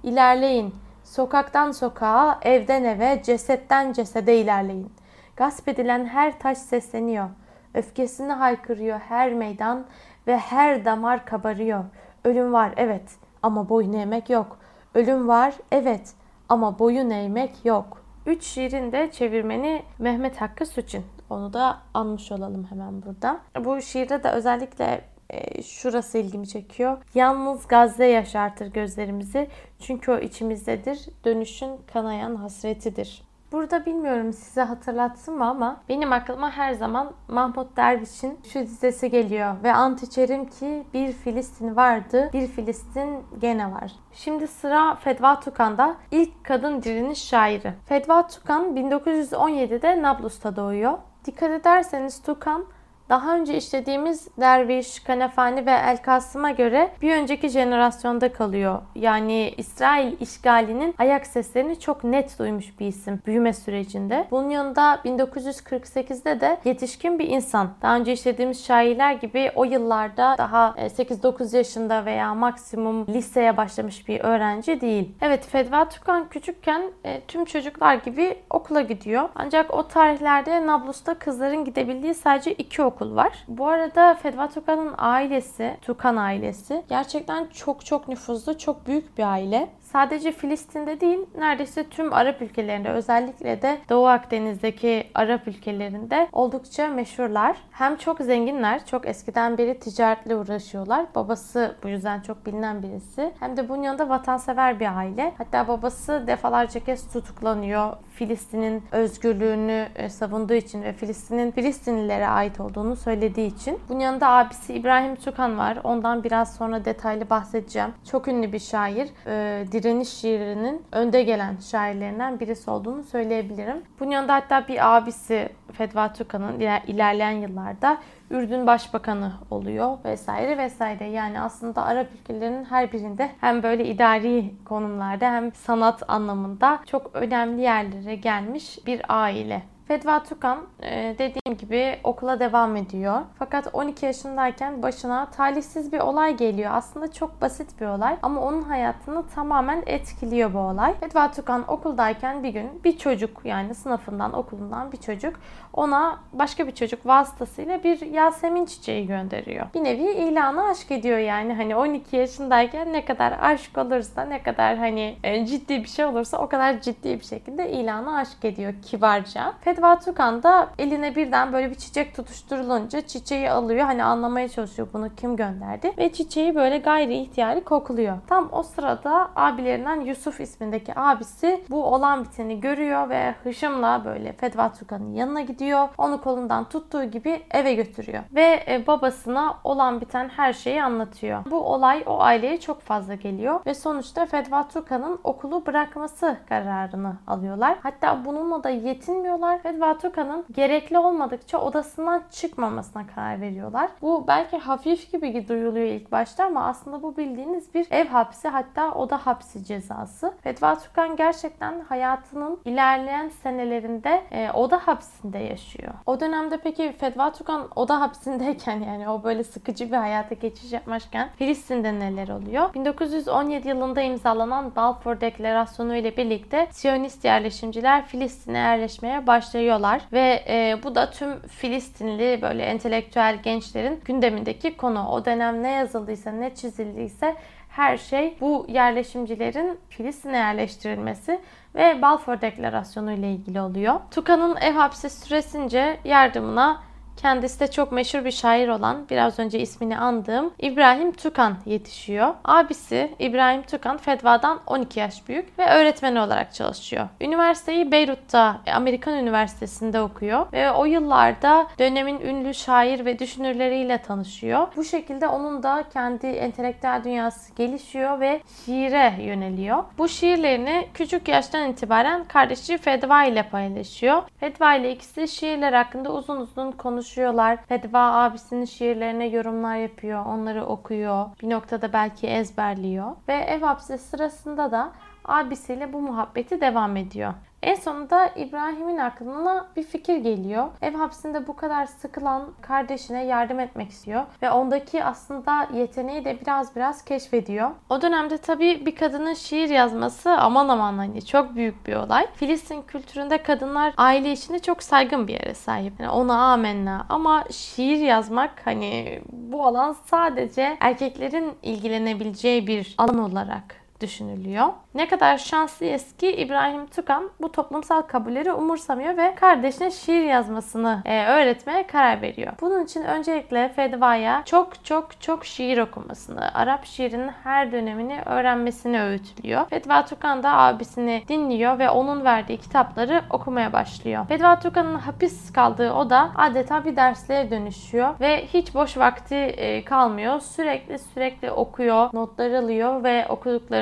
İlerleyin. 0.03 0.75
Sokaktan 1.03 1.71
sokağa, 1.71 2.39
evden 2.41 2.83
eve, 2.83 3.23
cesetten 3.23 3.93
cesede 3.93 4.37
ilerleyin. 4.37 4.91
Gasp 5.35 5.67
edilen 5.67 6.05
her 6.05 6.39
taş 6.39 6.57
sesleniyor. 6.57 7.29
Öfkesini 7.73 8.33
haykırıyor 8.33 8.99
her 8.99 9.33
meydan 9.33 9.85
ve 10.27 10.37
her 10.37 10.85
damar 10.85 11.25
kabarıyor. 11.25 11.83
Ölüm 12.23 12.53
var 12.53 12.73
evet 12.77 13.09
ama 13.43 13.69
boyun 13.69 13.93
eğmek 13.93 14.29
yok. 14.29 14.58
Ölüm 14.93 15.27
var 15.27 15.53
evet 15.71 16.13
ama 16.49 16.79
boyun 16.79 17.09
eğmek 17.09 17.65
yok. 17.65 18.01
Üç 18.25 18.43
şiirin 18.43 18.91
de 18.91 19.11
çevirmeni 19.11 19.83
Mehmet 19.99 20.41
Hakkı 20.41 20.65
Suçin. 20.65 21.05
Onu 21.29 21.53
da 21.53 21.77
anmış 21.93 22.31
olalım 22.31 22.67
hemen 22.69 23.01
burada. 23.01 23.39
Bu 23.65 23.81
şiirde 23.81 24.23
de 24.23 24.29
özellikle 24.31 25.01
e, 25.29 25.63
şurası 25.63 26.17
ilgimi 26.17 26.47
çekiyor. 26.47 26.97
Yalnız 27.13 27.67
Gazze 27.67 28.05
yaşartır 28.05 28.67
gözlerimizi. 28.67 29.47
Çünkü 29.79 30.11
o 30.11 30.17
içimizdedir. 30.19 31.09
Dönüşün 31.25 31.71
kanayan 31.93 32.35
hasretidir. 32.35 33.28
Burada 33.51 33.85
bilmiyorum 33.85 34.33
size 34.33 34.61
hatırlatsın 34.61 35.37
mı 35.37 35.45
ama 35.45 35.81
benim 35.89 36.13
aklıma 36.13 36.51
her 36.51 36.73
zaman 36.73 37.11
Mahmut 37.27 37.77
Derviş'in 37.77 38.39
şu 38.53 38.59
dizesi 38.59 39.09
geliyor 39.09 39.55
ve 39.63 39.73
ant 39.73 40.03
içerim 40.03 40.45
ki 40.45 40.83
bir 40.93 41.11
Filistin 41.11 41.75
vardı, 41.75 42.29
bir 42.33 42.47
Filistin 42.47 43.23
gene 43.41 43.71
var. 43.71 43.91
Şimdi 44.13 44.47
sıra 44.47 44.95
Fedva 44.95 45.39
Tukan'da 45.39 45.95
ilk 46.11 46.43
kadın 46.43 46.83
direniş 46.83 47.23
şairi. 47.23 47.73
Fedva 47.85 48.27
Tukan 48.27 48.75
1917'de 48.75 50.01
Nablus'ta 50.01 50.55
doğuyor. 50.55 50.97
Dikkat 51.25 51.51
ederseniz 51.51 52.21
Tukan 52.21 52.65
daha 53.09 53.35
önce 53.35 53.57
işlediğimiz 53.57 54.27
Derviş, 54.39 54.99
Kanefani 54.99 55.65
ve 55.65 55.71
El 55.71 55.97
Kasım'a 55.97 56.51
göre 56.51 56.91
bir 57.01 57.15
önceki 57.15 57.49
jenerasyonda 57.49 58.33
kalıyor. 58.33 58.81
Yani 58.95 59.53
İsrail 59.57 60.21
işgalinin 60.21 60.95
ayak 60.97 61.27
seslerini 61.27 61.79
çok 61.79 62.03
net 62.03 62.39
duymuş 62.39 62.79
bir 62.79 62.87
isim 62.87 63.21
büyüme 63.25 63.53
sürecinde. 63.53 64.27
Bunun 64.31 64.49
yanında 64.49 64.95
1948'de 65.05 66.41
de 66.41 66.57
yetişkin 66.65 67.19
bir 67.19 67.27
insan. 67.27 67.69
Daha 67.81 67.95
önce 67.95 68.13
işlediğimiz 68.13 68.65
şairler 68.65 69.13
gibi 69.13 69.51
o 69.55 69.63
yıllarda 69.63 70.35
daha 70.37 70.75
8-9 70.77 71.53
e, 71.53 71.57
yaşında 71.57 72.05
veya 72.05 72.33
maksimum 72.33 73.07
liseye 73.07 73.57
başlamış 73.57 74.07
bir 74.07 74.19
öğrenci 74.19 74.81
değil. 74.81 75.11
Evet 75.21 75.47
Fedva 75.47 75.89
Tukan 75.89 76.29
küçükken 76.29 76.81
e, 77.03 77.21
tüm 77.21 77.45
çocuklar 77.45 77.95
gibi 77.95 78.37
okula 78.49 78.81
gidiyor. 78.81 79.29
Ancak 79.35 79.73
o 79.73 79.87
tarihlerde 79.87 80.67
Nablus'ta 80.67 81.13
kızların 81.13 81.65
gidebildiği 81.65 82.13
sadece 82.13 82.53
iki 82.53 82.83
okul 82.83 82.98
okul 82.99 83.15
var. 83.15 83.43
Bu 83.47 83.67
arada 83.67 84.15
Fedva 84.15 84.49
Tukan'ın 84.49 84.93
ailesi, 84.97 85.77
Tukan 85.81 86.15
ailesi 86.15 86.83
gerçekten 86.89 87.45
çok 87.45 87.85
çok 87.85 88.07
nüfuzlu, 88.07 88.57
çok 88.57 88.87
büyük 88.87 89.17
bir 89.17 89.23
aile 89.23 89.69
sadece 89.91 90.31
Filistin'de 90.31 91.01
değil 91.01 91.19
neredeyse 91.37 91.83
tüm 91.83 92.13
Arap 92.13 92.41
ülkelerinde 92.41 92.89
özellikle 92.89 93.61
de 93.61 93.77
Doğu 93.89 94.07
Akdeniz'deki 94.07 95.07
Arap 95.15 95.47
ülkelerinde 95.47 96.27
oldukça 96.31 96.87
meşhurlar. 96.87 97.57
Hem 97.71 97.95
çok 97.95 98.19
zenginler, 98.19 98.85
çok 98.85 99.07
eskiden 99.07 99.57
beri 99.57 99.79
ticaretle 99.79 100.35
uğraşıyorlar. 100.35 101.05
Babası 101.15 101.75
bu 101.83 101.89
yüzden 101.89 102.21
çok 102.21 102.45
bilinen 102.45 102.83
birisi. 102.83 103.33
Hem 103.39 103.57
de 103.57 103.69
bunun 103.69 103.83
yanında 103.83 104.09
vatansever 104.09 104.79
bir 104.79 104.97
aile. 104.97 105.33
Hatta 105.37 105.67
babası 105.67 106.23
defalarca 106.27 106.79
kez 106.79 107.13
tutuklanıyor. 107.13 107.93
Filistin'in 108.13 108.83
özgürlüğünü 108.91 109.87
e, 109.95 110.09
savunduğu 110.09 110.53
için 110.53 110.83
ve 110.83 110.93
Filistin'in 110.93 111.51
Filistinlilere 111.51 112.27
ait 112.27 112.59
olduğunu 112.59 112.95
söylediği 112.95 113.55
için. 113.55 113.79
Bunun 113.89 113.99
yanında 113.99 114.29
abisi 114.29 114.73
İbrahim 114.73 115.15
Tukan 115.15 115.57
var. 115.57 115.77
Ondan 115.83 116.23
biraz 116.23 116.55
sonra 116.55 116.85
detaylı 116.85 117.29
bahsedeceğim. 117.29 117.89
Çok 118.11 118.27
ünlü 118.27 118.53
bir 118.53 118.59
şair. 118.59 119.09
Ee, 119.27 119.65
direniş 119.83 120.09
şiirinin 120.09 120.85
önde 120.91 121.23
gelen 121.23 121.57
şairlerinden 121.57 122.39
birisi 122.39 122.71
olduğunu 122.71 123.03
söyleyebilirim. 123.03 123.77
Bunun 123.99 124.11
yanında 124.11 124.33
hatta 124.33 124.67
bir 124.67 124.97
abisi 124.97 125.49
Fedva 125.73 126.13
Tukan'ın 126.13 126.59
ilerleyen 126.87 127.31
yıllarda 127.31 127.97
Ürdün 128.31 128.67
Başbakanı 128.67 129.33
oluyor 129.51 129.97
vesaire 130.05 130.57
vesaire. 130.57 131.09
Yani 131.09 131.41
aslında 131.41 131.83
Arap 131.85 132.07
ülkelerinin 132.21 132.65
her 132.65 132.91
birinde 132.91 133.29
hem 133.41 133.63
böyle 133.63 133.85
idari 133.85 134.53
konumlarda 134.65 135.31
hem 135.31 135.53
sanat 135.53 136.03
anlamında 136.07 136.79
çok 136.85 137.11
önemli 137.13 137.61
yerlere 137.61 138.15
gelmiş 138.15 138.79
bir 138.85 139.01
aile. 139.09 139.61
Fedva 139.89 140.23
Tukan 140.23 140.57
e, 140.83 141.15
dediğim 141.17 141.57
gibi 141.57 141.99
okula 142.03 142.39
devam 142.39 142.75
ediyor. 142.75 143.21
Fakat 143.39 143.67
12 143.73 144.05
yaşındayken 144.05 144.83
başına 144.83 145.25
talihsiz 145.25 145.91
bir 145.91 145.99
olay 145.99 146.37
geliyor. 146.37 146.71
Aslında 146.73 147.11
çok 147.11 147.41
basit 147.41 147.81
bir 147.81 147.85
olay 147.85 148.17
ama 148.21 148.41
onun 148.41 148.61
hayatını 148.61 149.27
tamamen 149.27 149.83
etkiliyor 149.85 150.53
bu 150.53 150.59
olay. 150.59 150.93
Fedva 150.99 151.31
Tukan 151.31 151.71
okuldayken 151.71 152.43
bir 152.43 152.49
gün 152.49 152.83
bir 152.83 152.97
çocuk 152.97 153.41
yani 153.43 153.75
sınıfından 153.75 154.33
okulundan 154.33 154.91
bir 154.91 154.97
çocuk 154.97 155.39
ona 155.73 156.19
başka 156.33 156.67
bir 156.67 156.75
çocuk 156.75 157.05
vasıtasıyla 157.05 157.83
bir 157.83 158.01
Yasemin 158.01 158.65
çiçeği 158.65 159.07
gönderiyor. 159.07 159.65
Bir 159.73 159.83
nevi 159.83 160.11
ilanı 160.11 160.63
aşk 160.63 160.91
ediyor 160.91 161.17
yani 161.17 161.53
hani 161.53 161.75
12 161.75 162.15
yaşındayken 162.15 162.93
ne 162.93 163.05
kadar 163.05 163.37
aşk 163.41 163.77
olursa 163.77 164.21
ne 164.25 164.43
kadar 164.43 164.77
hani 164.77 165.15
e, 165.23 165.45
ciddi 165.45 165.83
bir 165.83 165.89
şey 165.89 166.05
olursa 166.05 166.37
o 166.37 166.49
kadar 166.49 166.81
ciddi 166.81 167.19
bir 167.19 167.25
şekilde 167.25 167.71
ilanı 167.71 168.17
aşk 168.17 168.45
ediyor 168.45 168.73
kibarca. 168.81 169.53
Fedva 169.61 169.78
Tukan 169.79 170.43
da 170.43 170.69
eline 170.79 171.15
birden 171.15 171.53
böyle 171.53 171.69
bir 171.69 171.75
çiçek 171.75 172.15
tutuşturulunca 172.15 173.01
çiçeği 173.01 173.51
alıyor. 173.51 173.85
Hani 173.85 174.03
anlamaya 174.03 174.49
çalışıyor 174.49 174.87
bunu 174.93 175.15
kim 175.15 175.35
gönderdi. 175.35 175.93
Ve 175.97 176.13
çiçeği 176.13 176.55
böyle 176.55 176.77
gayri 176.77 177.17
ihtiyari 177.17 177.63
kokluyor. 177.63 178.17
Tam 178.27 178.49
o 178.51 178.63
sırada 178.63 179.29
abilerinden 179.35 180.01
Yusuf 180.01 180.39
ismindeki 180.39 180.99
abisi 180.99 181.63
bu 181.69 181.85
olan 181.85 182.23
biteni 182.23 182.59
görüyor 182.59 183.09
ve 183.09 183.35
hışımla 183.43 184.01
böyle 184.05 184.33
Fedva 184.33 184.71
Tukan'ın 184.73 185.13
yanına 185.13 185.41
gidiyor. 185.41 185.89
Onu 185.97 186.21
kolundan 186.21 186.69
tuttuğu 186.69 187.03
gibi 187.03 187.41
eve 187.51 187.73
götürüyor. 187.73 188.23
Ve 188.35 188.63
e, 188.67 188.87
babasına 188.87 189.57
olan 189.63 190.01
biten 190.01 190.29
her 190.29 190.53
şeyi 190.53 190.83
anlatıyor. 190.83 191.45
Bu 191.51 191.59
olay 191.59 192.03
o 192.05 192.21
aileye 192.21 192.59
çok 192.59 192.81
fazla 192.81 193.15
geliyor. 193.15 193.59
Ve 193.65 193.73
sonuçta 193.73 194.25
Fedva 194.25 194.67
Turkan'ın 194.67 195.19
okulu 195.23 195.65
bırakması 195.65 196.37
kararını 196.49 197.13
alıyorlar. 197.27 197.77
Hatta 197.83 198.25
bununla 198.25 198.63
da 198.63 198.69
yetinmiyorlar 198.69 199.59
ve 199.69 199.73
Fedva 199.73 199.97
Tuka'nın 199.97 200.45
gerekli 200.51 200.97
olmadıkça 200.97 201.57
odasından 201.57 202.23
çıkmamasına 202.31 203.07
karar 203.15 203.41
veriyorlar. 203.41 203.89
Bu 204.01 204.27
belki 204.27 204.57
hafif 204.57 205.11
gibi 205.11 205.47
duyuluyor 205.47 205.85
ilk 205.85 206.11
başta 206.11 206.45
ama 206.45 206.65
aslında 206.65 207.03
bu 207.03 207.17
bildiğiniz 207.17 207.73
bir 207.73 207.87
ev 207.91 208.07
hapsi 208.07 208.47
hatta 208.47 208.93
oda 208.93 209.17
hapsi 209.17 209.65
cezası. 209.65 210.33
Fedva 210.41 210.79
Tukan 210.79 211.15
gerçekten 211.15 211.79
hayatının 211.79 212.59
ilerleyen 212.65 213.29
senelerinde 213.29 214.23
e, 214.31 214.51
oda 214.51 214.77
hapsinde 214.77 215.37
yaşıyor. 215.37 215.93
O 216.05 216.19
dönemde 216.19 216.57
peki 216.57 216.91
Fedva 216.99 217.31
Tukan 217.31 217.67
oda 217.75 218.01
hapsindeyken 218.01 218.79
yani 218.87 219.09
o 219.09 219.23
böyle 219.23 219.43
sıkıcı 219.43 219.91
bir 219.91 219.97
hayata 219.97 220.35
geçiş 220.35 220.73
yapmışken 220.73 221.29
Filistin'de 221.35 221.99
neler 221.99 222.27
oluyor? 222.27 222.73
1917 222.73 223.67
yılında 223.67 224.01
imzalanan 224.01 224.75
Balfour 224.75 225.21
Deklarasyonu 225.21 225.95
ile 225.95 226.17
birlikte 226.17 226.67
Siyonist 226.71 227.25
yerleşimciler 227.25 228.05
Filistin'e 228.05 228.57
yerleşmeye 228.57 229.27
başlıyorlar 229.59 230.01
ve 230.13 230.43
e, 230.47 230.77
bu 230.83 230.95
da 230.95 231.09
tüm 231.09 231.39
Filistinli 231.39 232.39
böyle 232.41 232.63
entelektüel 232.63 233.39
gençlerin 233.43 234.01
gündemindeki 234.05 234.77
konu. 234.77 235.07
O 235.07 235.25
dönem 235.25 235.63
ne 235.63 235.71
yazıldıysa 235.71 236.31
ne 236.31 236.55
çizildiyse 236.55 237.35
her 237.69 237.97
şey 237.97 238.37
bu 238.41 238.65
yerleşimcilerin 238.69 239.79
Filistin'e 239.89 240.37
yerleştirilmesi 240.37 241.39
ve 241.75 242.01
Balfour 242.01 242.41
Deklarasyonu 242.41 243.11
ile 243.11 243.31
ilgili 243.31 243.61
oluyor. 243.61 243.99
Tuka'nın 244.11 244.55
ev 244.55 244.73
hapsi 244.73 245.09
süresince 245.09 245.97
yardımına 246.03 246.83
Kendisi 247.21 247.59
de 247.59 247.71
çok 247.71 247.91
meşhur 247.91 248.25
bir 248.25 248.31
şair 248.31 248.67
olan 248.67 249.05
biraz 249.09 249.39
önce 249.39 249.59
ismini 249.59 249.97
andığım 249.97 250.53
İbrahim 250.59 251.11
Tukan 251.11 251.57
yetişiyor. 251.65 252.33
Abisi 252.45 253.11
İbrahim 253.19 253.61
Tukan 253.63 253.97
Fedva'dan 253.97 254.59
12 254.67 254.99
yaş 254.99 255.27
büyük 255.27 255.59
ve 255.59 255.69
öğretmen 255.69 256.15
olarak 256.15 256.53
çalışıyor. 256.53 257.07
Üniversiteyi 257.21 257.91
Beyrut'ta 257.91 258.61
Amerikan 258.73 259.13
Üniversitesi'nde 259.13 260.01
okuyor 260.01 260.45
ve 260.53 260.71
o 260.71 260.85
yıllarda 260.85 261.67
dönemin 261.79 262.21
ünlü 262.21 262.53
şair 262.53 263.05
ve 263.05 263.19
düşünürleriyle 263.19 263.97
tanışıyor. 263.97 264.67
Bu 264.75 264.83
şekilde 264.83 265.27
onun 265.27 265.63
da 265.63 265.83
kendi 265.93 266.27
entelektüel 266.27 267.01
dünyası 267.03 267.55
gelişiyor 267.55 268.19
ve 268.19 268.41
şiire 268.65 269.13
yöneliyor. 269.23 269.83
Bu 269.97 270.07
şiirlerini 270.09 270.87
küçük 270.93 271.27
yaştan 271.27 271.69
itibaren 271.69 272.23
kardeşi 272.23 272.77
Fedva 272.77 273.23
ile 273.23 273.43
paylaşıyor. 273.43 274.21
Fedva 274.39 274.75
ile 274.75 274.91
ikisi 274.91 275.27
şiirler 275.27 275.73
hakkında 275.73 276.11
uzun 276.11 276.37
uzun 276.37 276.71
konuşuyor 276.71 277.08
konuşuyorlar. 277.09 277.57
Fedva 277.67 277.99
abisinin 277.99 278.65
şiirlerine 278.65 279.27
yorumlar 279.27 279.75
yapıyor. 279.75 280.25
Onları 280.25 280.65
okuyor. 280.65 281.25
Bir 281.41 281.49
noktada 281.49 281.93
belki 281.93 282.27
ezberliyor. 282.27 283.11
Ve 283.27 283.33
ev 283.33 283.61
hapsi 283.61 283.97
sırasında 283.97 284.71
da 284.71 284.91
abisiyle 285.25 285.93
bu 285.93 286.01
muhabbeti 286.01 286.61
devam 286.61 286.97
ediyor. 286.97 287.33
En 287.63 287.75
sonunda 287.75 288.27
İbrahim'in 288.27 288.97
aklına 288.97 289.67
bir 289.75 289.83
fikir 289.83 290.17
geliyor. 290.17 290.67
Ev 290.81 290.93
hapsinde 290.93 291.47
bu 291.47 291.55
kadar 291.55 291.85
sıkılan 291.85 292.49
kardeşine 292.61 293.25
yardım 293.25 293.59
etmek 293.59 293.89
istiyor. 293.89 294.23
Ve 294.41 294.51
ondaki 294.51 295.03
aslında 295.03 295.67
yeteneği 295.73 296.25
de 296.25 296.41
biraz 296.41 296.75
biraz 296.75 297.05
keşfediyor. 297.05 297.71
O 297.89 298.01
dönemde 298.01 298.37
tabii 298.37 298.85
bir 298.85 298.95
kadının 298.95 299.33
şiir 299.33 299.69
yazması 299.69 300.31
aman 300.31 300.69
aman 300.69 300.97
hani 300.97 301.25
çok 301.25 301.55
büyük 301.55 301.87
bir 301.87 301.95
olay. 301.95 302.27
Filistin 302.33 302.81
kültüründe 302.81 303.43
kadınlar 303.43 303.93
aile 303.97 304.31
içinde 304.31 304.59
çok 304.59 304.83
saygın 304.83 305.27
bir 305.27 305.33
yere 305.33 305.53
sahip. 305.53 305.99
Yani 305.99 306.11
ona 306.11 306.53
amenna. 306.53 307.05
Ama 307.09 307.43
şiir 307.51 307.97
yazmak 307.97 308.51
hani 308.65 309.21
bu 309.31 309.65
alan 309.65 309.95
sadece 310.05 310.77
erkeklerin 310.79 311.53
ilgilenebileceği 311.63 312.67
bir 312.67 312.95
alan 312.97 313.19
olarak 313.19 313.78
düşünülüyor. 314.01 314.67
Ne 314.95 315.07
kadar 315.07 315.37
şanslıyız 315.37 316.15
ki 316.17 316.31
İbrahim 316.31 316.87
Tukan 316.87 317.29
bu 317.41 317.51
toplumsal 317.51 318.01
kabulleri 318.01 318.53
umursamıyor 318.53 319.17
ve 319.17 319.35
kardeşine 319.35 319.91
şiir 319.91 320.23
yazmasını 320.23 321.01
e, 321.05 321.25
öğretmeye 321.25 321.87
karar 321.87 322.21
veriyor. 322.21 322.53
Bunun 322.61 322.83
için 322.85 323.03
öncelikle 323.03 323.69
Fedva'ya 323.69 324.43
çok 324.45 324.85
çok 324.85 325.21
çok 325.21 325.45
şiir 325.45 325.77
okumasını, 325.77 326.53
Arap 326.53 326.85
şiirinin 326.85 327.31
her 327.43 327.71
dönemini 327.71 328.21
öğrenmesini 328.25 329.01
öğütlüyor. 329.01 329.69
Fedva 329.69 330.05
Tukan 330.05 330.43
da 330.43 330.51
abisini 330.51 331.23
dinliyor 331.27 331.79
ve 331.79 331.89
onun 331.89 332.25
verdiği 332.25 332.57
kitapları 332.57 333.21
okumaya 333.29 333.73
başlıyor. 333.73 334.27
Fedva 334.27 334.59
Tukan'ın 334.59 334.95
hapis 334.95 335.53
kaldığı 335.53 335.93
oda 335.93 336.31
adeta 336.35 336.85
bir 336.85 336.95
dersliğe 336.95 337.51
dönüşüyor 337.51 338.19
ve 338.19 338.45
hiç 338.45 338.75
boş 338.75 338.97
vakti 338.97 339.35
e, 339.35 339.85
kalmıyor. 339.85 340.39
Sürekli 340.39 340.99
sürekli 340.99 341.51
okuyor, 341.51 342.09
notlar 342.13 342.51
alıyor 342.51 343.03
ve 343.03 343.25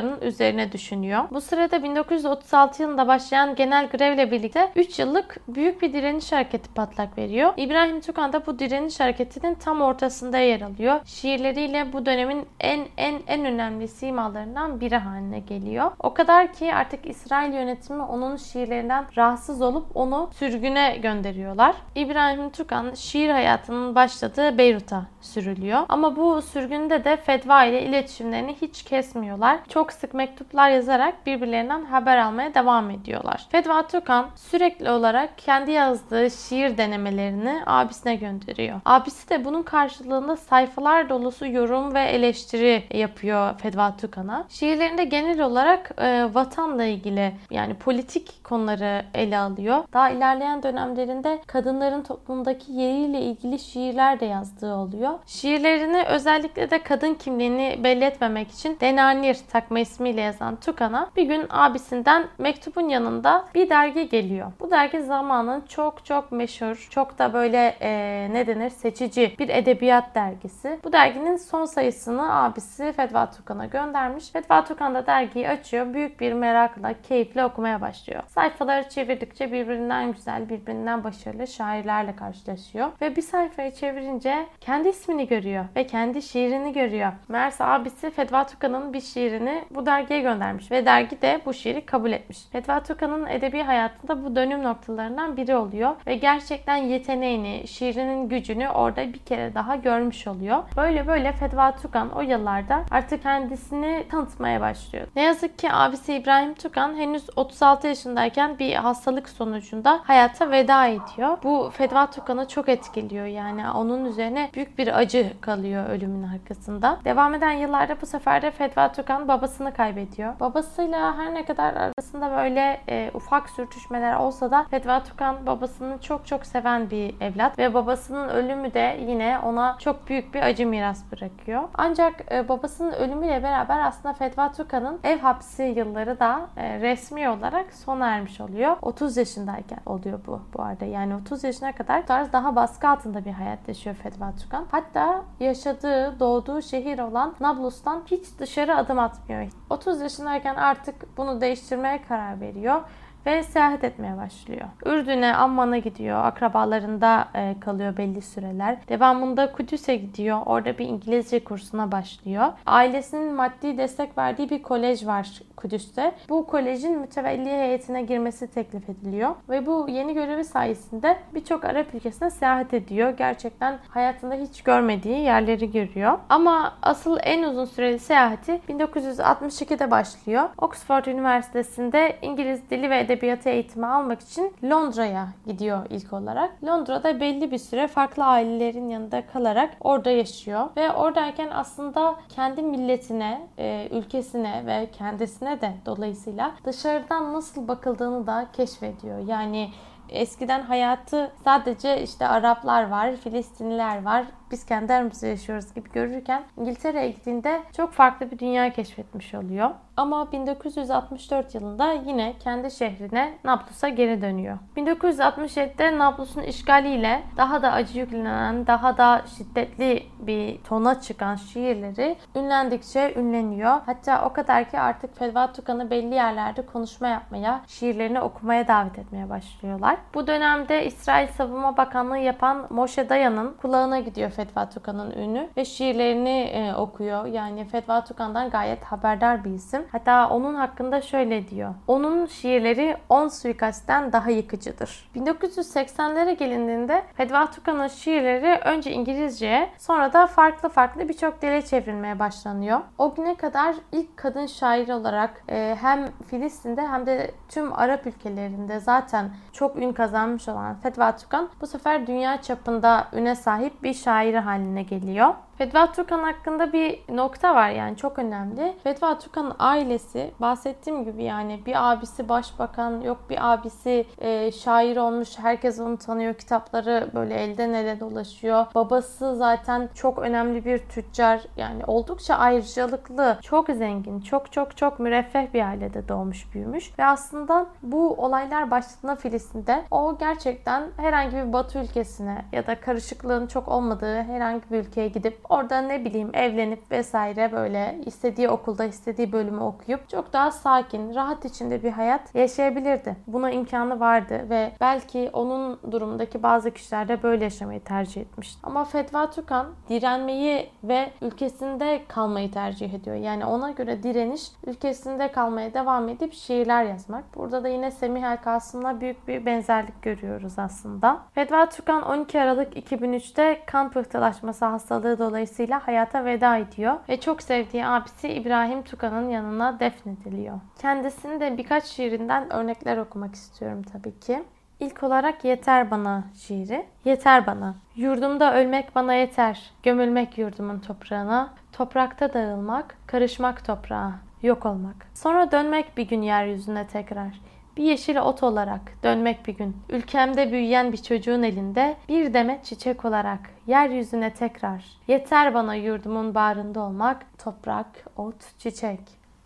okuduklarının 0.08 0.22
üzerine 0.22 0.72
düşünüyor. 0.72 1.24
Bu 1.32 1.42
sırada 1.42 1.84
1936 1.84 2.84
yılında 2.84 3.08
başlayan 3.08 3.56
genel 3.56 3.88
grevle 3.88 4.32
birlikte 4.32 4.72
3 4.76 5.00
yıllık 5.00 5.38
büyük 5.48 5.82
bir 5.82 5.94
direniş 5.94 6.32
hareketi 6.32 6.74
patlak 6.74 7.18
veriyor. 7.18 7.54
İbrahim 7.58 8.02
Tukan 8.02 8.34
da 8.34 8.46
bu 8.46 8.60
direniş 8.60 9.00
hareketinin 9.00 9.56
tam 9.56 9.82
ortasında 9.82 10.38
yer 10.38 10.62
alıyor. 10.62 11.00
Şiirleriyle 11.06 11.94
bu 11.94 12.06
dönemin 12.06 12.46
en 12.60 12.88
en 12.98 13.22
en 13.28 13.46
önemli 13.46 13.88
simalarından 13.88 14.80
biri 14.82 14.98
haline 14.98 15.39
geliyor. 15.39 15.91
O 16.00 16.13
kadar 16.13 16.54
ki 16.54 16.74
artık 16.74 17.06
İsrail 17.06 17.54
yönetimi 17.54 18.04
onun 18.04 18.36
şiirlerinden 18.36 19.06
rahatsız 19.17 19.62
olup 19.62 19.86
onu 19.96 20.30
sürgüne 20.34 20.98
gönderiyorlar. 20.98 21.76
İbrahim 21.96 22.50
Tukan 22.50 22.93
şiir 22.93 23.30
hayatının 23.30 23.96
başladığı 23.96 24.58
Beyrut'a 24.58 25.06
sürülüyor. 25.22 25.86
Ama 25.89 26.15
bu 26.15 26.41
sürgünde 26.41 27.04
de 27.04 27.17
Fedva 27.17 27.65
ile 27.65 27.82
iletişimlerini 27.82 28.56
hiç 28.62 28.84
kesmiyorlar. 28.84 29.60
Çok 29.70 29.91
sık 29.98 30.14
mektuplar 30.14 30.70
yazarak 30.70 31.26
birbirlerinden 31.26 31.86
haber 31.86 32.18
almaya 32.18 32.54
devam 32.54 32.90
ediyorlar. 32.90 33.48
Fedva 33.52 33.88
Tukan 33.88 34.26
sürekli 34.36 34.90
olarak 34.90 35.38
kendi 35.38 35.72
yazdığı 35.72 36.32
şiir 36.32 36.78
denemelerini 36.78 37.62
abisine 37.66 38.16
gönderiyor. 38.16 38.82
Abisi 38.86 39.30
de 39.30 39.46
bunun 39.46 39.64
karşılığında 39.64 40.36
sayfalar 40.36 41.10
dolusu 41.10 41.48
yorum 41.48 41.94
ve 41.94 42.02
eleştiri 42.02 42.84
yapıyor 42.94 43.60
Fedva 43.60 43.98
Tukan'a. 43.98 44.46
Şiirlerinde 44.50 45.04
genel 45.04 45.42
olarak 45.42 45.92
e, 45.98 46.30
vatanla 46.34 46.84
ilgili 46.84 47.34
yani 47.52 47.74
politik 47.74 48.44
konuları 48.44 49.06
ele 49.14 49.38
alıyor. 49.38 49.84
Daha 49.94 50.10
ilerleyen 50.10 50.64
dönemlerinde 50.64 51.40
kadınların 51.48 52.04
toplumdaki 52.04 52.72
yeriyle 52.72 53.22
ilgili 53.22 53.60
şiirler 53.60 54.20
de 54.20 54.26
yazdığı 54.26 54.76
oluyor. 54.76 55.20
Şiirlerini 55.26 56.04
özellikle 56.04 56.72
de 56.72 56.84
kadın 56.84 57.14
kimliğini 57.14 57.80
belli 57.84 58.04
etmemek 58.04 58.52
için 58.52 58.78
Denanir 58.82 59.38
takma 59.52 59.80
ismiyle 59.88 60.21
yazan 60.21 60.56
Tukan'a 60.56 61.10
bir 61.15 61.23
gün 61.23 61.45
abisinden 61.50 62.28
mektubun 62.38 62.89
yanında 62.89 63.45
bir 63.56 63.69
dergi 63.69 64.10
geliyor. 64.10 64.52
Bu 64.60 64.71
dergi 64.71 65.02
zamanın 65.02 65.62
çok 65.62 66.06
çok 66.06 66.32
meşhur, 66.32 66.88
çok 66.89 67.19
da 67.19 67.34
böyle 67.34 67.78
e, 67.82 67.89
ne 68.34 68.47
denir 68.47 68.69
seçici 68.69 69.36
bir 69.39 69.50
edebiyat 69.50 70.15
dergisi. 70.15 70.80
Bu 70.84 70.91
derginin 70.91 71.38
son 71.38 71.65
sayısını 71.65 72.36
abisi 72.36 72.91
Fedva 72.91 73.32
Tukan'a 73.32 73.65
göndermiş. 73.65 74.32
Fedva 74.32 74.63
Tukan 74.65 74.95
da 74.95 75.08
dergiyi 75.08 75.50
açıyor. 75.50 75.93
Büyük 75.93 76.19
bir 76.19 76.34
merakla, 76.34 76.93
keyifle 77.08 77.45
okumaya 77.45 77.82
başlıyor. 77.82 78.23
Sayfaları 78.28 78.89
çevirdikçe 78.89 79.52
birbirinden 79.52 80.12
güzel, 80.12 80.50
birbirinden 80.50 81.04
başarılı 81.04 81.47
şairlerle 81.47 82.15
karşılaşıyor. 82.15 82.88
Ve 83.02 83.15
bir 83.15 83.21
sayfayı 83.21 83.71
çevirince 83.71 84.45
kendi 84.62 84.89
ismini 84.89 85.28
görüyor 85.28 85.65
ve 85.76 85.88
kendi 85.88 86.21
şiirini 86.21 86.73
görüyor. 86.73 87.12
Meğerse 87.28 87.63
abisi 87.63 88.10
Fedva 88.10 88.47
Tukan'ın 88.47 88.93
bir 88.93 89.02
şiirini 89.02 89.65
bu 89.78 89.86
dergiye 89.86 90.22
göndermiş 90.22 90.72
ve 90.72 90.86
dergi 90.86 91.22
de 91.22 91.42
bu 91.46 91.54
şiiri 91.54 91.86
kabul 91.86 92.12
etmiş. 92.12 92.38
Fetva 92.52 92.80
Tukan'ın 92.84 93.26
edebi 93.28 93.62
hayatında 93.62 94.24
bu 94.26 94.36
dönüm 94.36 94.63
noktalarından 94.63 95.38
biri 95.38 95.56
oluyor 95.56 95.96
ve 96.08 96.16
gerçekten 96.16 96.76
yeteneğini, 96.76 97.68
şiirinin 97.68 98.30
gücünü 98.30 98.70
orada 98.70 99.13
bir 99.13 99.20
kere 99.20 99.54
daha 99.54 99.76
görmüş 99.76 100.28
oluyor. 100.28 100.63
Böyle 100.78 101.08
böyle 101.08 101.32
Fetva 101.32 101.76
Tukan 101.76 102.12
o 102.12 102.22
yıllarda 102.22 102.84
artık 102.92 103.24
kendisini 103.24 104.06
tanıtmaya 104.12 104.62
başlıyor. 104.62 105.08
Ne 105.16 105.22
yazık 105.22 105.60
ki 105.60 105.72
abisi 105.72 106.13
İbrahim 106.13 106.54
Tukan 106.54 106.96
henüz 106.96 107.24
36 107.36 107.88
yaşındayken 107.88 108.60
bir 108.60 108.76
hastalık 108.76 109.30
sonucunda 109.30 110.00
hayata 110.04 110.52
veda 110.52 110.88
ediyor. 110.88 111.38
Bu 111.44 111.70
Fetva 111.74 112.10
Tukan'ı 112.10 112.48
çok 112.48 112.70
etkiliyor 112.70 113.26
yani 113.26 113.70
onun 113.70 114.06
üzerine 114.06 114.50
büyük 114.54 114.78
bir 114.78 115.00
acı 115.00 115.34
kalıyor 115.42 115.90
ölümün 115.90 116.24
arkasında. 116.24 117.00
Devam 117.06 117.34
eden 117.34 117.52
yıllarda 117.52 118.02
bu 118.02 118.06
sefer 118.06 118.42
de 118.42 118.52
Fetva 118.52 118.92
Tukan 118.92 119.28
babasını 119.28 119.66
kaybediyor. 119.73 120.39
Babası 120.39 120.77
babasıyla 120.77 121.17
her 121.17 121.34
ne 121.34 121.45
kadar 121.45 121.73
arasında 121.73 122.32
böyle 122.32 122.82
e, 122.89 123.12
ufak 123.13 123.49
sürtüşmeler 123.49 124.15
olsa 124.15 124.51
da 124.51 124.65
Fedva 124.71 125.03
Tukan 125.03 125.45
babasını 125.45 126.01
çok 126.01 126.27
çok 126.27 126.45
seven 126.45 126.89
bir 126.89 127.21
evlat 127.21 127.60
ve 127.60 127.73
babasının 127.73 128.30
ölümü 128.30 128.73
de 128.73 128.99
yine 129.08 129.39
ona 129.39 129.77
çok 129.80 130.08
büyük 130.08 130.34
bir 130.34 130.41
acı 130.41 130.67
miras 130.67 131.12
bırakıyor. 131.12 131.63
Ancak 131.73 132.32
e, 132.32 132.49
babasının 132.49 132.91
ölümüyle 132.91 133.43
beraber 133.43 133.80
aslında 133.80 134.13
Fedva 134.13 134.51
Tukan'ın 134.51 134.99
ev 135.03 135.19
hapsi 135.19 135.63
yılları 135.63 136.19
da 136.19 136.47
e, 136.58 136.80
resmi 136.80 137.30
olarak 137.30 137.73
sona 137.73 138.08
ermiş 138.08 138.41
oluyor. 138.41 138.77
30 138.82 139.17
yaşındayken 139.17 139.80
oluyor 139.86 140.19
bu 140.27 140.41
bu 140.53 140.63
arada. 140.63 140.86
Yani 140.86 141.15
30 141.15 141.43
yaşına 141.43 141.71
kadar 141.71 142.08
tarz 142.08 142.34
daha 142.34 142.56
baskı 142.56 142.88
altında 142.89 143.25
bir 143.25 143.32
hayat 143.32 143.67
yaşıyor 143.67 143.95
Fedva 143.95 144.32
Tukan. 144.43 144.65
Hatta 144.71 145.21
yaşadığı, 145.39 146.19
doğduğu 146.19 146.62
şehir 146.62 146.99
olan 146.99 147.36
Nablus'tan 147.39 148.03
hiç 148.06 148.23
dışarı 148.39 148.75
adım 148.75 148.99
atmıyor. 148.99 149.47
30 149.70 150.02
yaşındayken 150.02 150.56
artık 150.56 151.18
bunu 151.18 151.42
değiştirmeye 151.42 152.02
karar 152.08 152.42
veriyor 152.42 152.82
ve 153.28 153.44
seyahat 153.44 153.84
etmeye 153.84 154.18
başlıyor. 154.18 154.68
Ürdün'e, 154.86 155.36
Amman'a 155.36 155.78
gidiyor. 155.78 156.26
Akrabalarında 156.26 157.28
e, 157.36 157.56
kalıyor 157.60 157.98
belli 157.98 158.22
süreler. 158.22 158.78
Devamında 158.90 159.52
Kudüs'e 159.52 159.96
gidiyor. 159.96 160.40
Orada 160.46 160.78
bir 160.78 160.86
İngilizce 160.86 161.44
kursuna 161.44 161.92
başlıyor. 161.92 162.46
Ailesinin 162.66 163.34
maddi 163.34 163.78
destek 163.78 164.18
verdiği 164.18 164.50
bir 164.50 164.62
kolej 164.62 165.08
var 165.08 165.42
Kudüs'te. 165.56 166.12
Bu 166.30 166.48
kolejin 166.48 167.00
mütevelli 167.00 167.50
heyetine 167.50 168.02
girmesi 168.02 168.48
teklif 168.48 168.90
ediliyor 168.90 169.36
ve 169.50 169.66
bu 169.66 169.88
yeni 169.90 170.13
görevi 170.13 170.44
sayesinde 170.44 171.18
birçok 171.36 171.66
Arap 171.66 171.94
ülkesine 171.96 172.30
seyahat 172.30 172.74
ediyor. 172.74 173.10
Gerçekten 173.10 173.80
hayatında 173.90 174.36
hiç 174.36 174.62
görmediği 174.62 175.20
yerleri 175.20 175.72
görüyor. 175.72 176.18
Ama 176.30 176.78
asıl 176.82 177.18
en 177.24 177.44
uzun 177.44 177.66
süreli 177.66 178.00
seyahati 178.00 178.62
1962'de 178.70 179.92
başlıyor. 179.92 180.50
Oxford 180.58 181.06
Üniversitesi'nde 181.06 182.18
İngiliz 182.22 182.70
dili 182.70 182.90
ve 182.90 183.00
edebiyatı 183.00 183.16
eğitimi 183.49 183.88
almak 183.88 184.21
için 184.21 184.53
Londra'ya 184.63 185.27
gidiyor 185.45 185.86
ilk 185.89 186.13
olarak. 186.13 186.63
Londra'da 186.63 187.19
belli 187.19 187.51
bir 187.51 187.58
süre 187.58 187.88
farklı 187.88 188.25
ailelerin 188.25 188.89
yanında 188.89 189.27
kalarak 189.27 189.77
orada 189.82 190.12
yaşıyor 190.12 190.67
ve 190.77 190.91
oradayken 190.91 191.49
aslında 191.53 192.15
kendi 192.30 192.62
milletine, 192.62 193.47
e, 193.58 193.88
ülkesine 193.91 194.63
ve 194.65 194.89
kendisine 194.91 195.62
de 195.62 195.73
dolayısıyla 195.86 196.51
dışarıdan 196.65 197.34
nasıl 197.34 197.67
bakıldığını 197.67 198.27
da 198.27 198.47
keşfediyor. 198.53 199.27
Yani 199.27 199.69
eskiden 200.10 200.62
hayatı 200.62 201.32
sadece 201.43 202.03
işte 202.03 202.27
Araplar 202.27 202.89
var, 202.89 203.15
Filistinliler 203.15 204.03
var, 204.03 204.25
biz 204.51 204.65
kendi 204.65 204.93
aramızda 204.93 205.27
yaşıyoruz 205.27 205.73
gibi 205.73 205.91
görürken 205.91 206.43
İngiltere'ye 206.58 207.10
gittiğinde 207.10 207.63
çok 207.77 207.93
farklı 207.93 208.32
bir 208.32 208.39
dünya 208.39 208.73
keşfetmiş 208.73 209.34
oluyor. 209.34 209.69
Ama 209.98 210.32
1964 210.32 211.56
yılında 211.56 211.92
yine 211.92 212.34
kendi 212.40 212.72
şehrine 212.72 213.38
Nablus'a 213.44 213.90
geri 213.90 214.22
dönüyor. 214.22 214.58
1967'de 214.78 215.98
Nablus'un 215.98 216.42
işgaliyle 216.42 217.24
daha 217.38 217.62
da 217.62 217.72
acı 217.72 218.00
yüklenen, 218.00 218.68
daha 218.68 218.98
da 218.98 219.22
şiddetli 219.38 220.04
bir 220.20 220.64
tona 220.64 221.02
çıkan 221.02 221.36
şiirleri 221.36 222.18
ünlendikçe 222.36 223.14
ünleniyor. 223.16 223.80
Hatta 223.86 224.26
o 224.26 224.34
kadar 224.34 224.70
ki 224.70 224.80
artık 224.80 225.18
Fedva 225.18 225.54
Tukan'ı 225.54 225.90
belli 225.90 226.16
yerlerde 226.16 226.66
konuşma 226.66 227.08
yapmaya, 227.08 227.62
şiirlerini 227.68 228.22
okumaya 228.22 228.68
davet 228.68 229.00
etmeye 229.00 229.30
başlıyorlar. 229.30 229.98
Bu 230.14 230.28
dönemde 230.28 230.86
İsrail 230.86 231.28
Savunma 231.28 231.78
Bakanlığı 231.78 232.18
yapan 232.18 232.68
Moshe 232.70 233.10
Dayan'ın 233.10 233.54
kulağına 233.62 234.00
gidiyor 234.00 234.32
Fetva 234.32 234.70
Tukan'ın 234.70 235.12
ünü 235.12 235.50
ve 235.58 235.66
şiirlerini 235.66 236.40
e, 236.40 236.76
okuyor. 236.76 237.26
Yani 237.26 237.66
Fetva 237.66 238.04
Tukan'dan 238.04 238.50
gayet 238.50 238.84
haberdar 238.84 239.44
bir 239.44 239.52
isim. 239.52 239.87
Hatta 239.91 240.30
onun 240.30 240.56
hakkında 240.56 241.02
şöyle 241.02 241.47
diyor. 241.47 241.73
Onun 241.88 242.26
şiirleri 242.26 242.97
10 243.10 243.28
suikastten 243.28 244.12
daha 244.12 244.30
yıkıcıdır. 244.30 245.10
1980'lere 245.15 246.32
gelindiğinde 246.32 247.04
Fetva 247.13 247.52
Tukan'ın 247.52 247.88
şiirleri 247.88 248.60
önce 248.65 248.91
İngilizceye 248.91 249.69
sonra 249.78 250.13
da 250.13 250.28
farklı 250.28 250.69
farklı 250.69 251.10
birçok 251.10 251.41
dile 251.41 251.62
çevrilmeye 251.62 252.19
başlanıyor. 252.19 252.80
O 252.97 253.15
güne 253.15 253.36
kadar 253.36 253.76
ilk 253.91 254.17
kadın 254.17 254.45
şair 254.45 254.89
olarak 254.89 255.43
e, 255.50 255.78
hem 255.82 256.08
Filistin'de 256.28 256.88
hem 256.88 257.06
de 257.06 257.32
tüm 257.50 257.73
Arap 257.73 258.08
ülkelerinde 258.08 258.80
zaten 258.80 259.30
çok 259.54 259.78
ün 259.78 259.93
kazanmış 259.93 260.47
olan 260.47 260.76
Fetva 260.76 261.15
Tukan 261.15 261.50
bu 261.62 261.67
sefer 261.67 262.08
dünya 262.08 262.41
çapında 262.41 263.08
üne 263.13 263.36
sahip 263.36 263.84
bir 263.84 263.93
şair 263.93 264.34
haline 264.34 264.84
geliyor. 264.84 265.34
Fetva 265.58 265.91
Tukan 265.91 266.20
hakkında 266.24 266.74
bir 266.74 267.00
nokta 267.10 267.56
var 267.56 267.70
yani 267.70 267.98
çok 267.98 268.20
önemli. 268.20 268.76
Fetva 268.84 269.20
Tukan'ın 269.20 269.56
ailesi 269.60 270.32
bahsettiğim 270.39 271.06
gibi 271.06 271.24
yani 271.24 271.62
bir 271.65 271.91
abisi 271.91 272.30
başbakan 272.30 273.02
yok 273.02 273.17
bir 273.30 273.54
abisi 273.54 274.06
e, 274.17 274.52
şair 274.52 274.98
olmuş 274.98 275.39
herkes 275.39 275.80
onu 275.80 275.98
tanıyor 275.98 276.34
kitapları 276.34 277.10
böyle 277.13 277.36
elden 277.36 277.74
ele 277.74 278.00
dolaşıyor. 278.00 278.65
Babası 278.76 279.36
zaten 279.36 279.89
çok 279.96 280.20
önemli 280.20 280.65
bir 280.65 280.78
tüccar 280.80 281.41
yani 281.58 281.86
oldukça 281.86 282.36
ayrıcalıklı 282.36 283.38
çok 283.41 283.67
zengin 283.67 284.22
çok 284.22 284.52
çok 284.52 284.78
çok 284.78 285.00
müreffeh 285.00 285.54
bir 285.54 285.67
ailede 285.67 286.08
doğmuş 286.08 286.54
büyümüş 286.54 287.00
ve 287.00 287.06
aslında 287.06 287.65
bu 287.84 288.13
olaylar 288.13 288.72
başladığında 288.72 289.15
Filistin'de 289.15 289.84
o 289.91 290.17
gerçekten 290.17 290.84
herhangi 290.98 291.36
bir 291.36 291.54
batı 291.54 291.80
ülkesine 291.80 292.46
ya 292.52 292.67
da 292.67 292.80
karışıklığın 292.80 293.48
çok 293.48 293.67
olmadığı 293.67 294.24
herhangi 294.24 294.72
bir 294.72 294.80
ülkeye 294.80 295.08
gidip 295.08 295.47
Orada 295.50 295.82
ne 295.82 296.06
bileyim 296.06 296.30
evlenip 296.34 296.92
vesaire 296.92 297.52
böyle 297.52 298.02
istediği 298.06 298.50
okulda 298.50 298.86
istediği 298.86 299.32
bölümü 299.32 299.60
okuyup 299.60 300.10
çok 300.10 300.34
daha 300.34 300.52
sakin, 300.52 301.16
rahat 301.16 301.46
içinde 301.46 301.84
bir 301.84 301.92
hayat 301.92 302.36
yaşayabilirdi. 302.36 303.16
Buna 303.28 303.52
imkanı 303.52 304.00
vardı 304.00 304.46
ve 304.50 304.72
belki 304.82 305.30
onun 305.34 305.80
durumundaki 305.92 306.44
bazı 306.44 306.72
kişiler 306.72 307.08
de 307.08 307.24
böyle 307.24 307.44
yaşamayı 307.44 307.84
tercih 307.84 308.22
etmiş. 308.22 308.56
Ama 308.64 308.86
Fetva 308.86 309.30
Tukan 309.30 309.68
direnmeyi 309.90 310.70
ve 310.84 311.10
ülkesinde 311.22 312.02
kalmayı 312.08 312.52
tercih 312.52 312.94
ediyor. 312.94 313.16
Yani 313.16 313.46
ona 313.46 313.72
göre 313.72 314.04
direniş 314.04 314.52
ülkesinde 314.66 315.32
kalmaya 315.32 315.74
devam 315.74 316.10
edip 316.10 316.34
şiirler 316.34 316.84
yazmak. 316.84 317.36
Burada 317.36 317.64
da 317.64 317.68
yine 317.68 317.92
Semih 317.92 318.24
El 318.24 318.42
Kasım'la 318.42 319.02
büyük 319.02 319.28
bir 319.28 319.46
benzerlik 319.46 320.02
görüyoruz 320.02 320.60
aslında. 320.60 321.20
Fetva 321.34 321.70
Tukan 321.70 322.02
12 322.02 322.42
Aralık 322.42 322.78
2003'te 322.78 323.62
kan 323.66 323.90
pıhtılaşması 323.90 324.66
hastalığı 324.66 325.20
dolayısıyla 325.20 325.37
dolayısıyla 325.38 325.88
hayata 325.88 326.26
veda 326.26 326.58
ediyor 326.58 326.95
ve 327.10 327.19
çok 327.19 327.41
sevdiği 327.41 327.86
abisi 327.86 328.30
İbrahim 328.30 328.84
Tukan'ın 328.84 329.30
yanına 329.30 329.80
defnediliyor. 329.80 330.60
Kendisinin 330.82 331.39
de 331.39 331.58
birkaç 331.58 331.86
şiirinden 331.86 332.54
örnekler 332.54 332.97
okumak 332.97 333.36
istiyorum 333.36 333.84
tabii 333.93 334.19
ki. 334.19 334.43
İlk 334.80 335.04
olarak 335.04 335.45
Yeter 335.45 335.91
Bana 335.91 336.23
şiiri. 336.36 336.86
Yeter 337.06 337.47
bana. 337.47 337.76
Yurdumda 337.95 338.56
ölmek 338.56 338.95
bana 338.95 339.13
yeter. 339.13 339.71
Gömülmek 339.84 340.38
yurdumun 340.38 340.80
toprağına. 340.80 341.54
Toprakta 341.73 342.34
dağılmak, 342.34 342.95
karışmak 343.08 343.65
toprağa. 343.65 344.12
Yok 344.43 344.65
olmak. 344.65 344.95
Sonra 345.13 345.52
dönmek 345.52 345.97
bir 345.97 346.08
gün 346.08 346.21
yeryüzüne 346.21 346.88
tekrar. 346.88 347.39
Bir 347.78 347.84
yeşil 347.84 348.18
ot 348.18 348.44
olarak 348.44 348.82
dönmek 349.04 349.48
bir 349.48 349.58
gün. 349.58 349.78
Ülkemde 349.90 350.52
büyüyen 350.52 350.92
bir 350.92 350.98
çocuğun 350.98 351.44
elinde 351.44 351.98
bir 352.10 352.34
demet 352.34 352.66
çiçek 352.66 353.06
olarak 353.06 353.40
yeryüzüne 353.68 354.34
tekrar. 354.34 354.86
Yeter 355.08 355.54
bana 355.54 355.76
yurdumun 355.76 356.36
bağrında 356.36 356.80
olmak, 356.80 357.26
toprak, 357.38 358.06
ot, 358.16 358.36
çiçek. 358.58 359.00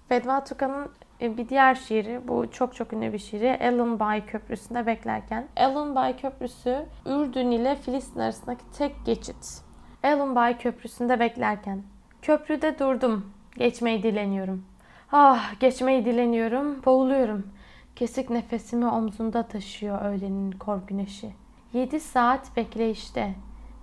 Fedva 0.09 0.43
Tukan'ın 0.43 0.89
e, 1.21 1.37
bir 1.37 1.49
diğer 1.49 1.75
şiiri, 1.75 2.27
bu 2.27 2.51
çok 2.51 2.75
çok 2.75 2.93
ünlü 2.93 3.13
bir 3.13 3.17
şiiri. 3.17 3.45
Ellen 3.45 3.99
Bay 3.99 4.25
Köprüsü'nde 4.25 4.85
beklerken. 4.85 5.47
Ellen 5.55 5.95
Bay 5.95 6.17
Köprüsü, 6.17 6.85
Ürdün 7.05 7.51
ile 7.51 7.75
Filistin 7.75 8.19
arasındaki 8.19 8.63
tek 8.77 8.95
geçit. 9.05 9.61
Ellen 10.03 10.35
Bay 10.35 10.57
Köprüsü'nde 10.57 11.19
beklerken. 11.19 11.83
Köprüde 12.21 12.79
durdum. 12.79 13.33
Geçmeyi 13.57 14.03
dileniyorum. 14.03 14.65
Ah, 15.11 15.59
geçmeyi 15.59 16.05
dileniyorum. 16.05 16.85
Boğuluyorum. 16.85 17.47
Kesik 17.95 18.29
nefesimi 18.29 18.85
omzunda 18.85 19.43
taşıyor 19.43 20.01
öğlenin 20.01 20.51
kor 20.51 20.79
güneşi. 20.87 21.33
Yedi 21.73 21.99
saat 21.99 22.57
bekleyişte. 22.57 23.35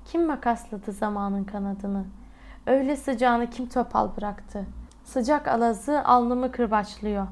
Kim 0.04 0.26
makasladı 0.26 0.92
zamanın 0.92 1.44
kanadını? 1.44 2.04
Öyle 2.66 2.96
sıcağını 2.96 3.50
kim 3.50 3.68
topal 3.68 4.16
bıraktı? 4.16 4.66
Sıcak 5.04 5.48
alazı 5.48 6.04
alnımı 6.04 6.52
kırbaçlıyor. 6.52 7.26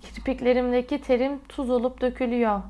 Kirpiklerimdeki 0.00 1.00
terim 1.00 1.40
tuz 1.48 1.70
olup 1.70 2.00
dökülüyor. 2.00 2.60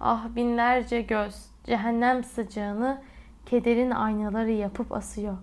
Ah 0.00 0.26
binlerce 0.36 1.02
göz 1.02 1.46
cehennem 1.64 2.24
sıcağını 2.24 3.02
kederin 3.46 3.90
aynaları 3.90 4.50
yapıp 4.50 4.92
asıyor. 4.92 5.36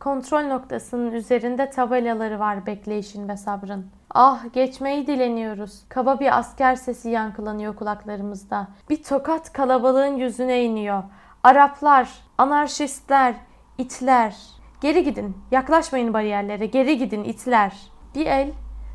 Kontrol 0.00 0.42
noktasının 0.42 1.12
üzerinde 1.12 1.70
tabelaları 1.70 2.38
var 2.38 2.66
bekleyişin 2.66 3.28
ve 3.28 3.36
sabrın. 3.36 3.86
Ah 4.10 4.44
geçmeyi 4.52 5.06
dileniyoruz. 5.06 5.84
Kaba 5.88 6.20
bir 6.20 6.38
asker 6.38 6.74
sesi 6.74 7.10
yankılanıyor 7.10 7.76
kulaklarımızda. 7.76 8.68
Bir 8.90 9.02
tokat 9.02 9.52
kalabalığın 9.52 10.16
yüzüne 10.16 10.64
iniyor. 10.64 11.02
Araplar, 11.42 12.08
anarşistler, 12.38 13.34
itler. 13.78 14.36
Geri 14.80 15.04
gidin, 15.04 15.36
yaklaşmayın 15.50 16.14
bariyerlere, 16.14 16.66
geri 16.66 16.98
gidin 16.98 17.24
itler. 17.24 17.72
Bir 18.14 18.26
el 18.26 18.52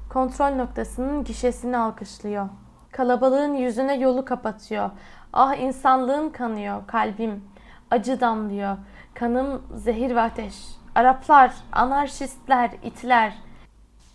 kontrol 0.09 0.55
noktasının 0.55 1.23
gişesini 1.23 1.77
alkışlıyor. 1.77 2.49
Kalabalığın 2.91 3.53
yüzüne 3.53 3.95
yolu 3.95 4.25
kapatıyor. 4.25 4.89
Ah 5.33 5.55
insanlığım 5.55 6.31
kanıyor, 6.31 6.87
kalbim. 6.87 7.43
Acı 7.91 8.19
damlıyor. 8.19 8.77
Kanım 9.13 9.61
zehir 9.75 10.15
ve 10.15 10.21
ateş. 10.21 10.84
Araplar, 10.95 11.53
anarşistler, 11.71 12.71
itler. 12.83 13.33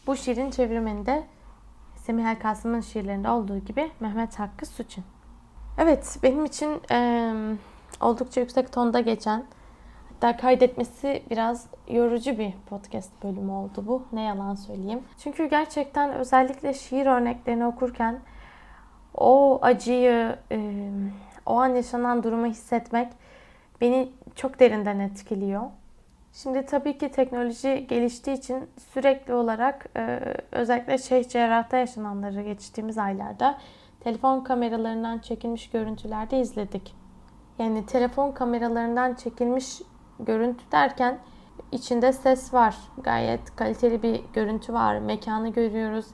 Bu 0.06 0.16
şiirin 0.16 0.50
çevirmeninde 0.50 1.22
Semih 1.96 2.24
El 2.24 2.38
Kasım'ın 2.38 2.80
şiirlerinde 2.80 3.30
olduğu 3.30 3.58
gibi 3.58 3.90
Mehmet 4.00 4.38
Hakkı 4.38 4.66
Suçin. 4.66 5.04
Evet 5.78 6.18
benim 6.22 6.44
için 6.44 6.80
e, 6.90 7.32
oldukça 8.00 8.40
yüksek 8.40 8.72
tonda 8.72 9.00
geçen 9.00 9.44
hatta 10.12 10.36
kaydetmesi 10.36 11.22
biraz 11.30 11.66
yorucu 11.88 12.38
bir 12.38 12.52
podcast 12.70 13.22
bölümü 13.22 13.52
oldu 13.52 13.84
bu. 13.86 14.02
Ne 14.12 14.22
yalan 14.22 14.54
söyleyeyim. 14.54 15.02
Çünkü 15.18 15.50
gerçekten 15.50 16.12
özellikle 16.12 16.74
şiir 16.74 17.06
örneklerini 17.06 17.66
okurken 17.66 18.20
o 19.14 19.58
acıyı, 19.62 20.36
e, 20.52 20.90
o 21.46 21.60
an 21.60 21.68
yaşanan 21.68 22.22
durumu 22.22 22.46
hissetmek 22.46 23.12
beni 23.80 24.12
çok 24.34 24.60
derinden 24.60 24.98
etkiliyor. 24.98 25.62
Şimdi 26.32 26.66
tabii 26.66 26.98
ki 26.98 27.08
teknoloji 27.08 27.86
geliştiği 27.88 28.36
için 28.36 28.68
sürekli 28.92 29.34
olarak 29.34 29.86
e, 29.96 30.20
özellikle 30.52 30.98
Şeyh 30.98 31.28
Cerrah'ta 31.28 31.76
yaşananları 31.76 32.42
geçtiğimiz 32.42 32.98
aylarda 32.98 33.58
telefon 34.00 34.40
kameralarından 34.40 35.18
çekilmiş 35.18 35.70
görüntülerde 35.70 36.40
izledik. 36.40 36.94
Yani 37.58 37.86
telefon 37.86 38.32
kameralarından 38.32 39.14
çekilmiş 39.14 39.82
görüntü 40.20 40.72
derken 40.72 41.18
içinde 41.72 42.12
ses 42.12 42.54
var. 42.54 42.76
Gayet 43.02 43.56
kaliteli 43.56 44.02
bir 44.02 44.20
görüntü 44.34 44.72
var. 44.72 44.98
Mekanı 44.98 45.48
görüyoruz. 45.52 46.06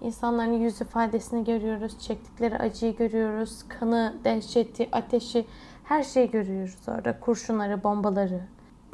İnsanların 0.00 0.52
yüz 0.52 0.80
ifadesini 0.80 1.44
görüyoruz. 1.44 2.00
Çektikleri 2.00 2.58
acıyı 2.58 2.96
görüyoruz. 2.96 3.68
Kanı, 3.68 4.14
dehşeti, 4.24 4.88
ateşi 4.92 5.46
her 5.84 6.02
şeyi 6.02 6.30
görüyoruz 6.30 6.88
orada. 6.88 7.20
Kurşunları, 7.20 7.84
bombaları, 7.84 8.40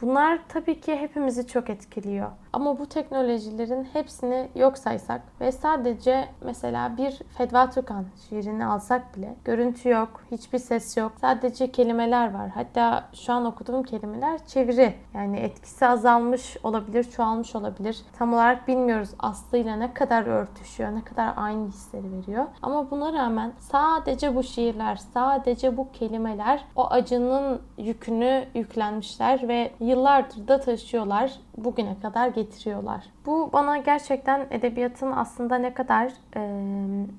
Bunlar 0.01 0.39
tabii 0.49 0.81
ki 0.81 0.97
hepimizi 0.97 1.47
çok 1.47 1.71
etkiliyor. 1.71 2.31
Ama 2.57 2.79
bu 2.79 2.87
teknolojilerin 2.87 3.85
hepsini 3.93 4.49
yok 4.55 4.79
saysak 4.79 5.21
ve 5.41 5.53
sadece 5.53 6.29
mesela 6.45 6.97
bir 6.97 7.19
Fedva 7.39 7.71
Tukan 7.71 8.05
şiirini 8.29 8.67
alsak 8.67 9.17
bile 9.17 9.35
görüntü 9.45 9.89
yok, 9.89 10.23
hiçbir 10.31 10.59
ses 10.59 10.97
yok. 10.97 11.13
Sadece 11.21 11.73
kelimeler 11.73 12.35
var. 12.35 12.49
Hatta 12.55 13.05
şu 13.13 13.33
an 13.33 13.45
okuduğum 13.45 13.83
kelimeler 13.83 14.47
çeviri. 14.47 14.95
Yani 15.15 15.37
etkisi 15.37 15.87
azalmış 15.87 16.57
olabilir, 16.63 17.05
çoğalmış 17.05 17.57
olabilir. 17.57 18.03
Tam 18.19 18.33
olarak 18.33 18.69
bilmiyoruz 18.69 19.11
aslıyla 19.19 19.77
ne 19.77 19.95
kadar 19.95 20.27
örtüşüyor, 20.27 20.95
ne 20.95 21.05
kadar 21.05 21.33
aynı 21.37 21.69
hisleri 21.69 22.13
veriyor. 22.13 22.45
Ama 22.63 22.91
buna 22.91 23.13
rağmen 23.13 23.53
sadece 23.59 24.37
bu 24.37 24.43
şiirler, 24.43 24.97
sadece 24.97 25.77
bu 25.77 25.93
kelimeler 25.93 26.65
o 26.77 26.87
acının 26.87 27.61
yükünü 27.79 28.45
yüklenmişler 28.55 29.49
ve 29.49 29.71
yıllardır 29.81 30.49
da 30.49 30.61
taşıyorlar. 30.61 31.33
Bugüne 31.57 32.01
kadar 32.03 32.29
getiriyorlar. 32.47 33.05
Bu 33.27 33.51
bana 33.53 33.79
gerçekten 33.79 34.47
edebiyatın 34.51 35.13
aslında 35.13 35.59
ne 35.59 35.75
kadar 35.75 36.13
e, 36.37 36.41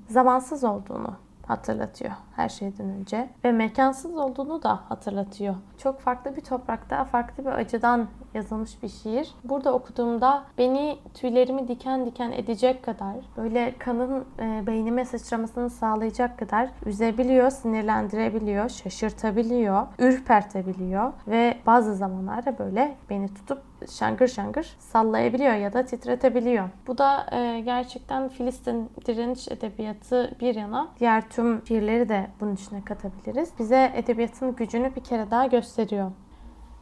zamansız 0.08 0.64
olduğunu 0.64 1.16
hatırlatıyor 1.46 2.12
her 2.38 2.48
şeyden 2.48 2.88
önce 2.88 3.28
ve 3.44 3.52
mekansız 3.52 4.16
olduğunu 4.16 4.62
da 4.62 4.80
hatırlatıyor. 4.88 5.54
Çok 5.82 6.00
farklı 6.00 6.36
bir 6.36 6.40
toprakta, 6.40 7.04
farklı 7.04 7.44
bir 7.44 7.50
acıdan 7.50 8.08
yazılmış 8.34 8.82
bir 8.82 8.88
şiir. 8.88 9.34
Burada 9.44 9.74
okuduğumda 9.74 10.44
beni 10.58 10.98
tüylerimi 11.14 11.68
diken 11.68 12.06
diken 12.06 12.32
edecek 12.32 12.84
kadar, 12.84 13.14
böyle 13.36 13.74
kanın 13.78 14.24
e, 14.40 14.66
beynime 14.66 15.04
sıçramasını 15.04 15.70
sağlayacak 15.70 16.38
kadar 16.38 16.70
üzebiliyor, 16.86 17.50
sinirlendirebiliyor, 17.50 18.68
şaşırtabiliyor, 18.68 19.86
ürpertebiliyor 19.98 21.12
ve 21.28 21.56
bazı 21.66 21.94
zamanlarda 21.94 22.58
böyle 22.58 22.96
beni 23.10 23.34
tutup 23.34 23.62
şangır 23.90 24.28
şangır 24.28 24.76
sallayabiliyor 24.78 25.54
ya 25.54 25.72
da 25.72 25.84
titretebiliyor. 25.84 26.68
Bu 26.86 26.98
da 26.98 27.26
e, 27.32 27.60
gerçekten 27.60 28.28
Filistin 28.28 28.90
direniş 29.06 29.48
edebiyatı 29.48 30.36
bir 30.40 30.54
yana 30.54 30.88
diğer 31.00 31.28
tüm 31.28 31.66
şiirleri 31.66 32.08
de 32.08 32.26
bunun 32.40 32.54
içine 32.54 32.84
katabiliriz. 32.84 33.52
Bize 33.58 33.92
edebiyatın 33.94 34.56
gücünü 34.56 34.96
bir 34.96 35.00
kere 35.00 35.30
daha 35.30 35.46
gösteriyor. 35.46 36.12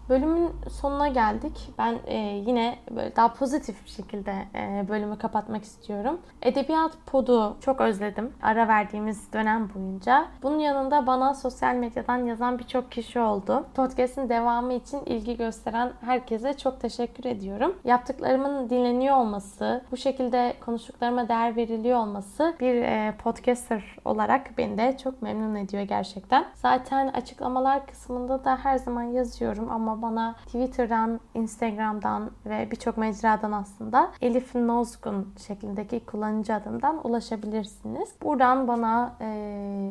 Bölümün 0.09 0.51
sonuna 0.71 1.09
geldik. 1.09 1.71
Ben 1.79 1.99
e, 2.07 2.17
yine 2.19 2.79
böyle 2.91 3.17
daha 3.17 3.33
pozitif 3.33 3.85
bir 3.85 3.91
şekilde 3.91 4.33
e, 4.55 4.89
bölümü 4.89 5.19
kapatmak 5.19 5.65
istiyorum. 5.65 6.21
Edebiyat 6.43 6.93
podu 7.07 7.57
çok 7.61 7.81
özledim 7.81 8.33
ara 8.43 8.69
verdiğimiz 8.69 9.33
dönem 9.33 9.71
boyunca. 9.75 10.27
Bunun 10.43 10.59
yanında 10.59 11.07
bana 11.07 11.35
sosyal 11.35 11.75
medyadan 11.75 12.17
yazan 12.17 12.59
birçok 12.59 12.93
kişi 12.93 13.21
oldu. 13.21 13.67
Podcast'in 13.75 14.29
devamı 14.29 14.73
için 14.73 15.01
ilgi 15.07 15.37
gösteren 15.37 15.93
herkese 16.01 16.57
çok 16.57 16.81
teşekkür 16.81 17.25
ediyorum. 17.25 17.75
Yaptıklarımın 17.85 18.71
dinleniyor 18.71 19.17
olması, 19.17 19.85
bu 19.93 19.97
şekilde 19.97 20.55
konuştuklarıma 20.61 21.29
değer 21.29 21.57
veriliyor 21.57 21.99
olması 21.99 22.55
bir 22.61 22.75
e, 22.75 23.15
podcaster 23.23 23.97
olarak 24.05 24.59
beni 24.59 24.79
de 24.79 24.97
çok 25.03 25.23
memnun 25.23 25.55
ediyor 25.55 25.83
gerçekten. 25.83 26.47
Zaten 26.55 27.09
açıklamalar 27.09 27.87
kısmında 27.87 28.45
da 28.45 28.57
her 28.63 28.77
zaman 28.79 29.03
yazıyorum 29.03 29.71
ama 29.71 29.96
bana 30.03 30.35
Twitter'dan, 30.47 31.21
Instagram'dan 31.35 32.31
ve 32.47 32.71
birçok 32.71 32.97
mecradan 32.97 33.53
aslında 33.53 34.11
Elif 34.23 34.55
Nozgun 34.55 35.35
şeklindeki 35.47 36.01
kullanıcı 36.07 36.55
adımdan 36.55 37.07
ulaşabilirsiniz. 37.07 38.09
Buradan 38.23 38.69
bana 38.69 39.15
e, 39.21 39.27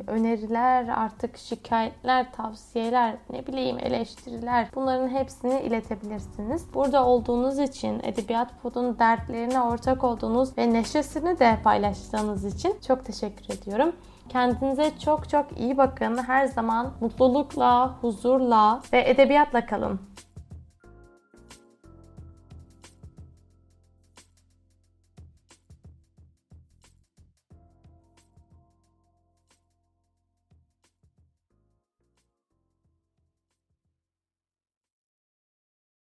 öneriler, 0.08 0.88
artık 0.88 1.38
şikayetler, 1.38 2.32
tavsiyeler, 2.32 3.16
ne 3.30 3.48
bileyim 3.48 3.78
eleştiriler 3.80 4.68
bunların 4.76 5.10
hepsini 5.10 5.62
iletebilirsiniz. 5.62 6.74
Burada 6.74 7.06
olduğunuz 7.06 7.60
için, 7.60 8.00
Edebiyat 8.04 8.62
Pod'un 8.62 9.00
dertlerine 9.00 9.62
ortak 9.62 10.04
olduğunuz 10.04 10.58
ve 10.58 10.74
neşesini 10.74 11.40
de 11.40 11.58
paylaştığınız 11.64 12.46
için 12.56 12.76
çok 12.88 13.06
teşekkür 13.06 13.54
ediyorum. 13.54 13.96
Kendinize 14.30 14.92
çok 15.06 15.30
çok 15.30 15.60
iyi 15.60 15.78
bakın. 15.78 16.18
Her 16.18 16.46
zaman 16.46 16.94
mutlulukla, 17.02 17.96
huzurla 18.02 18.82
ve 18.94 19.10
edebiyatla 19.10 19.66
kalın. 19.66 20.00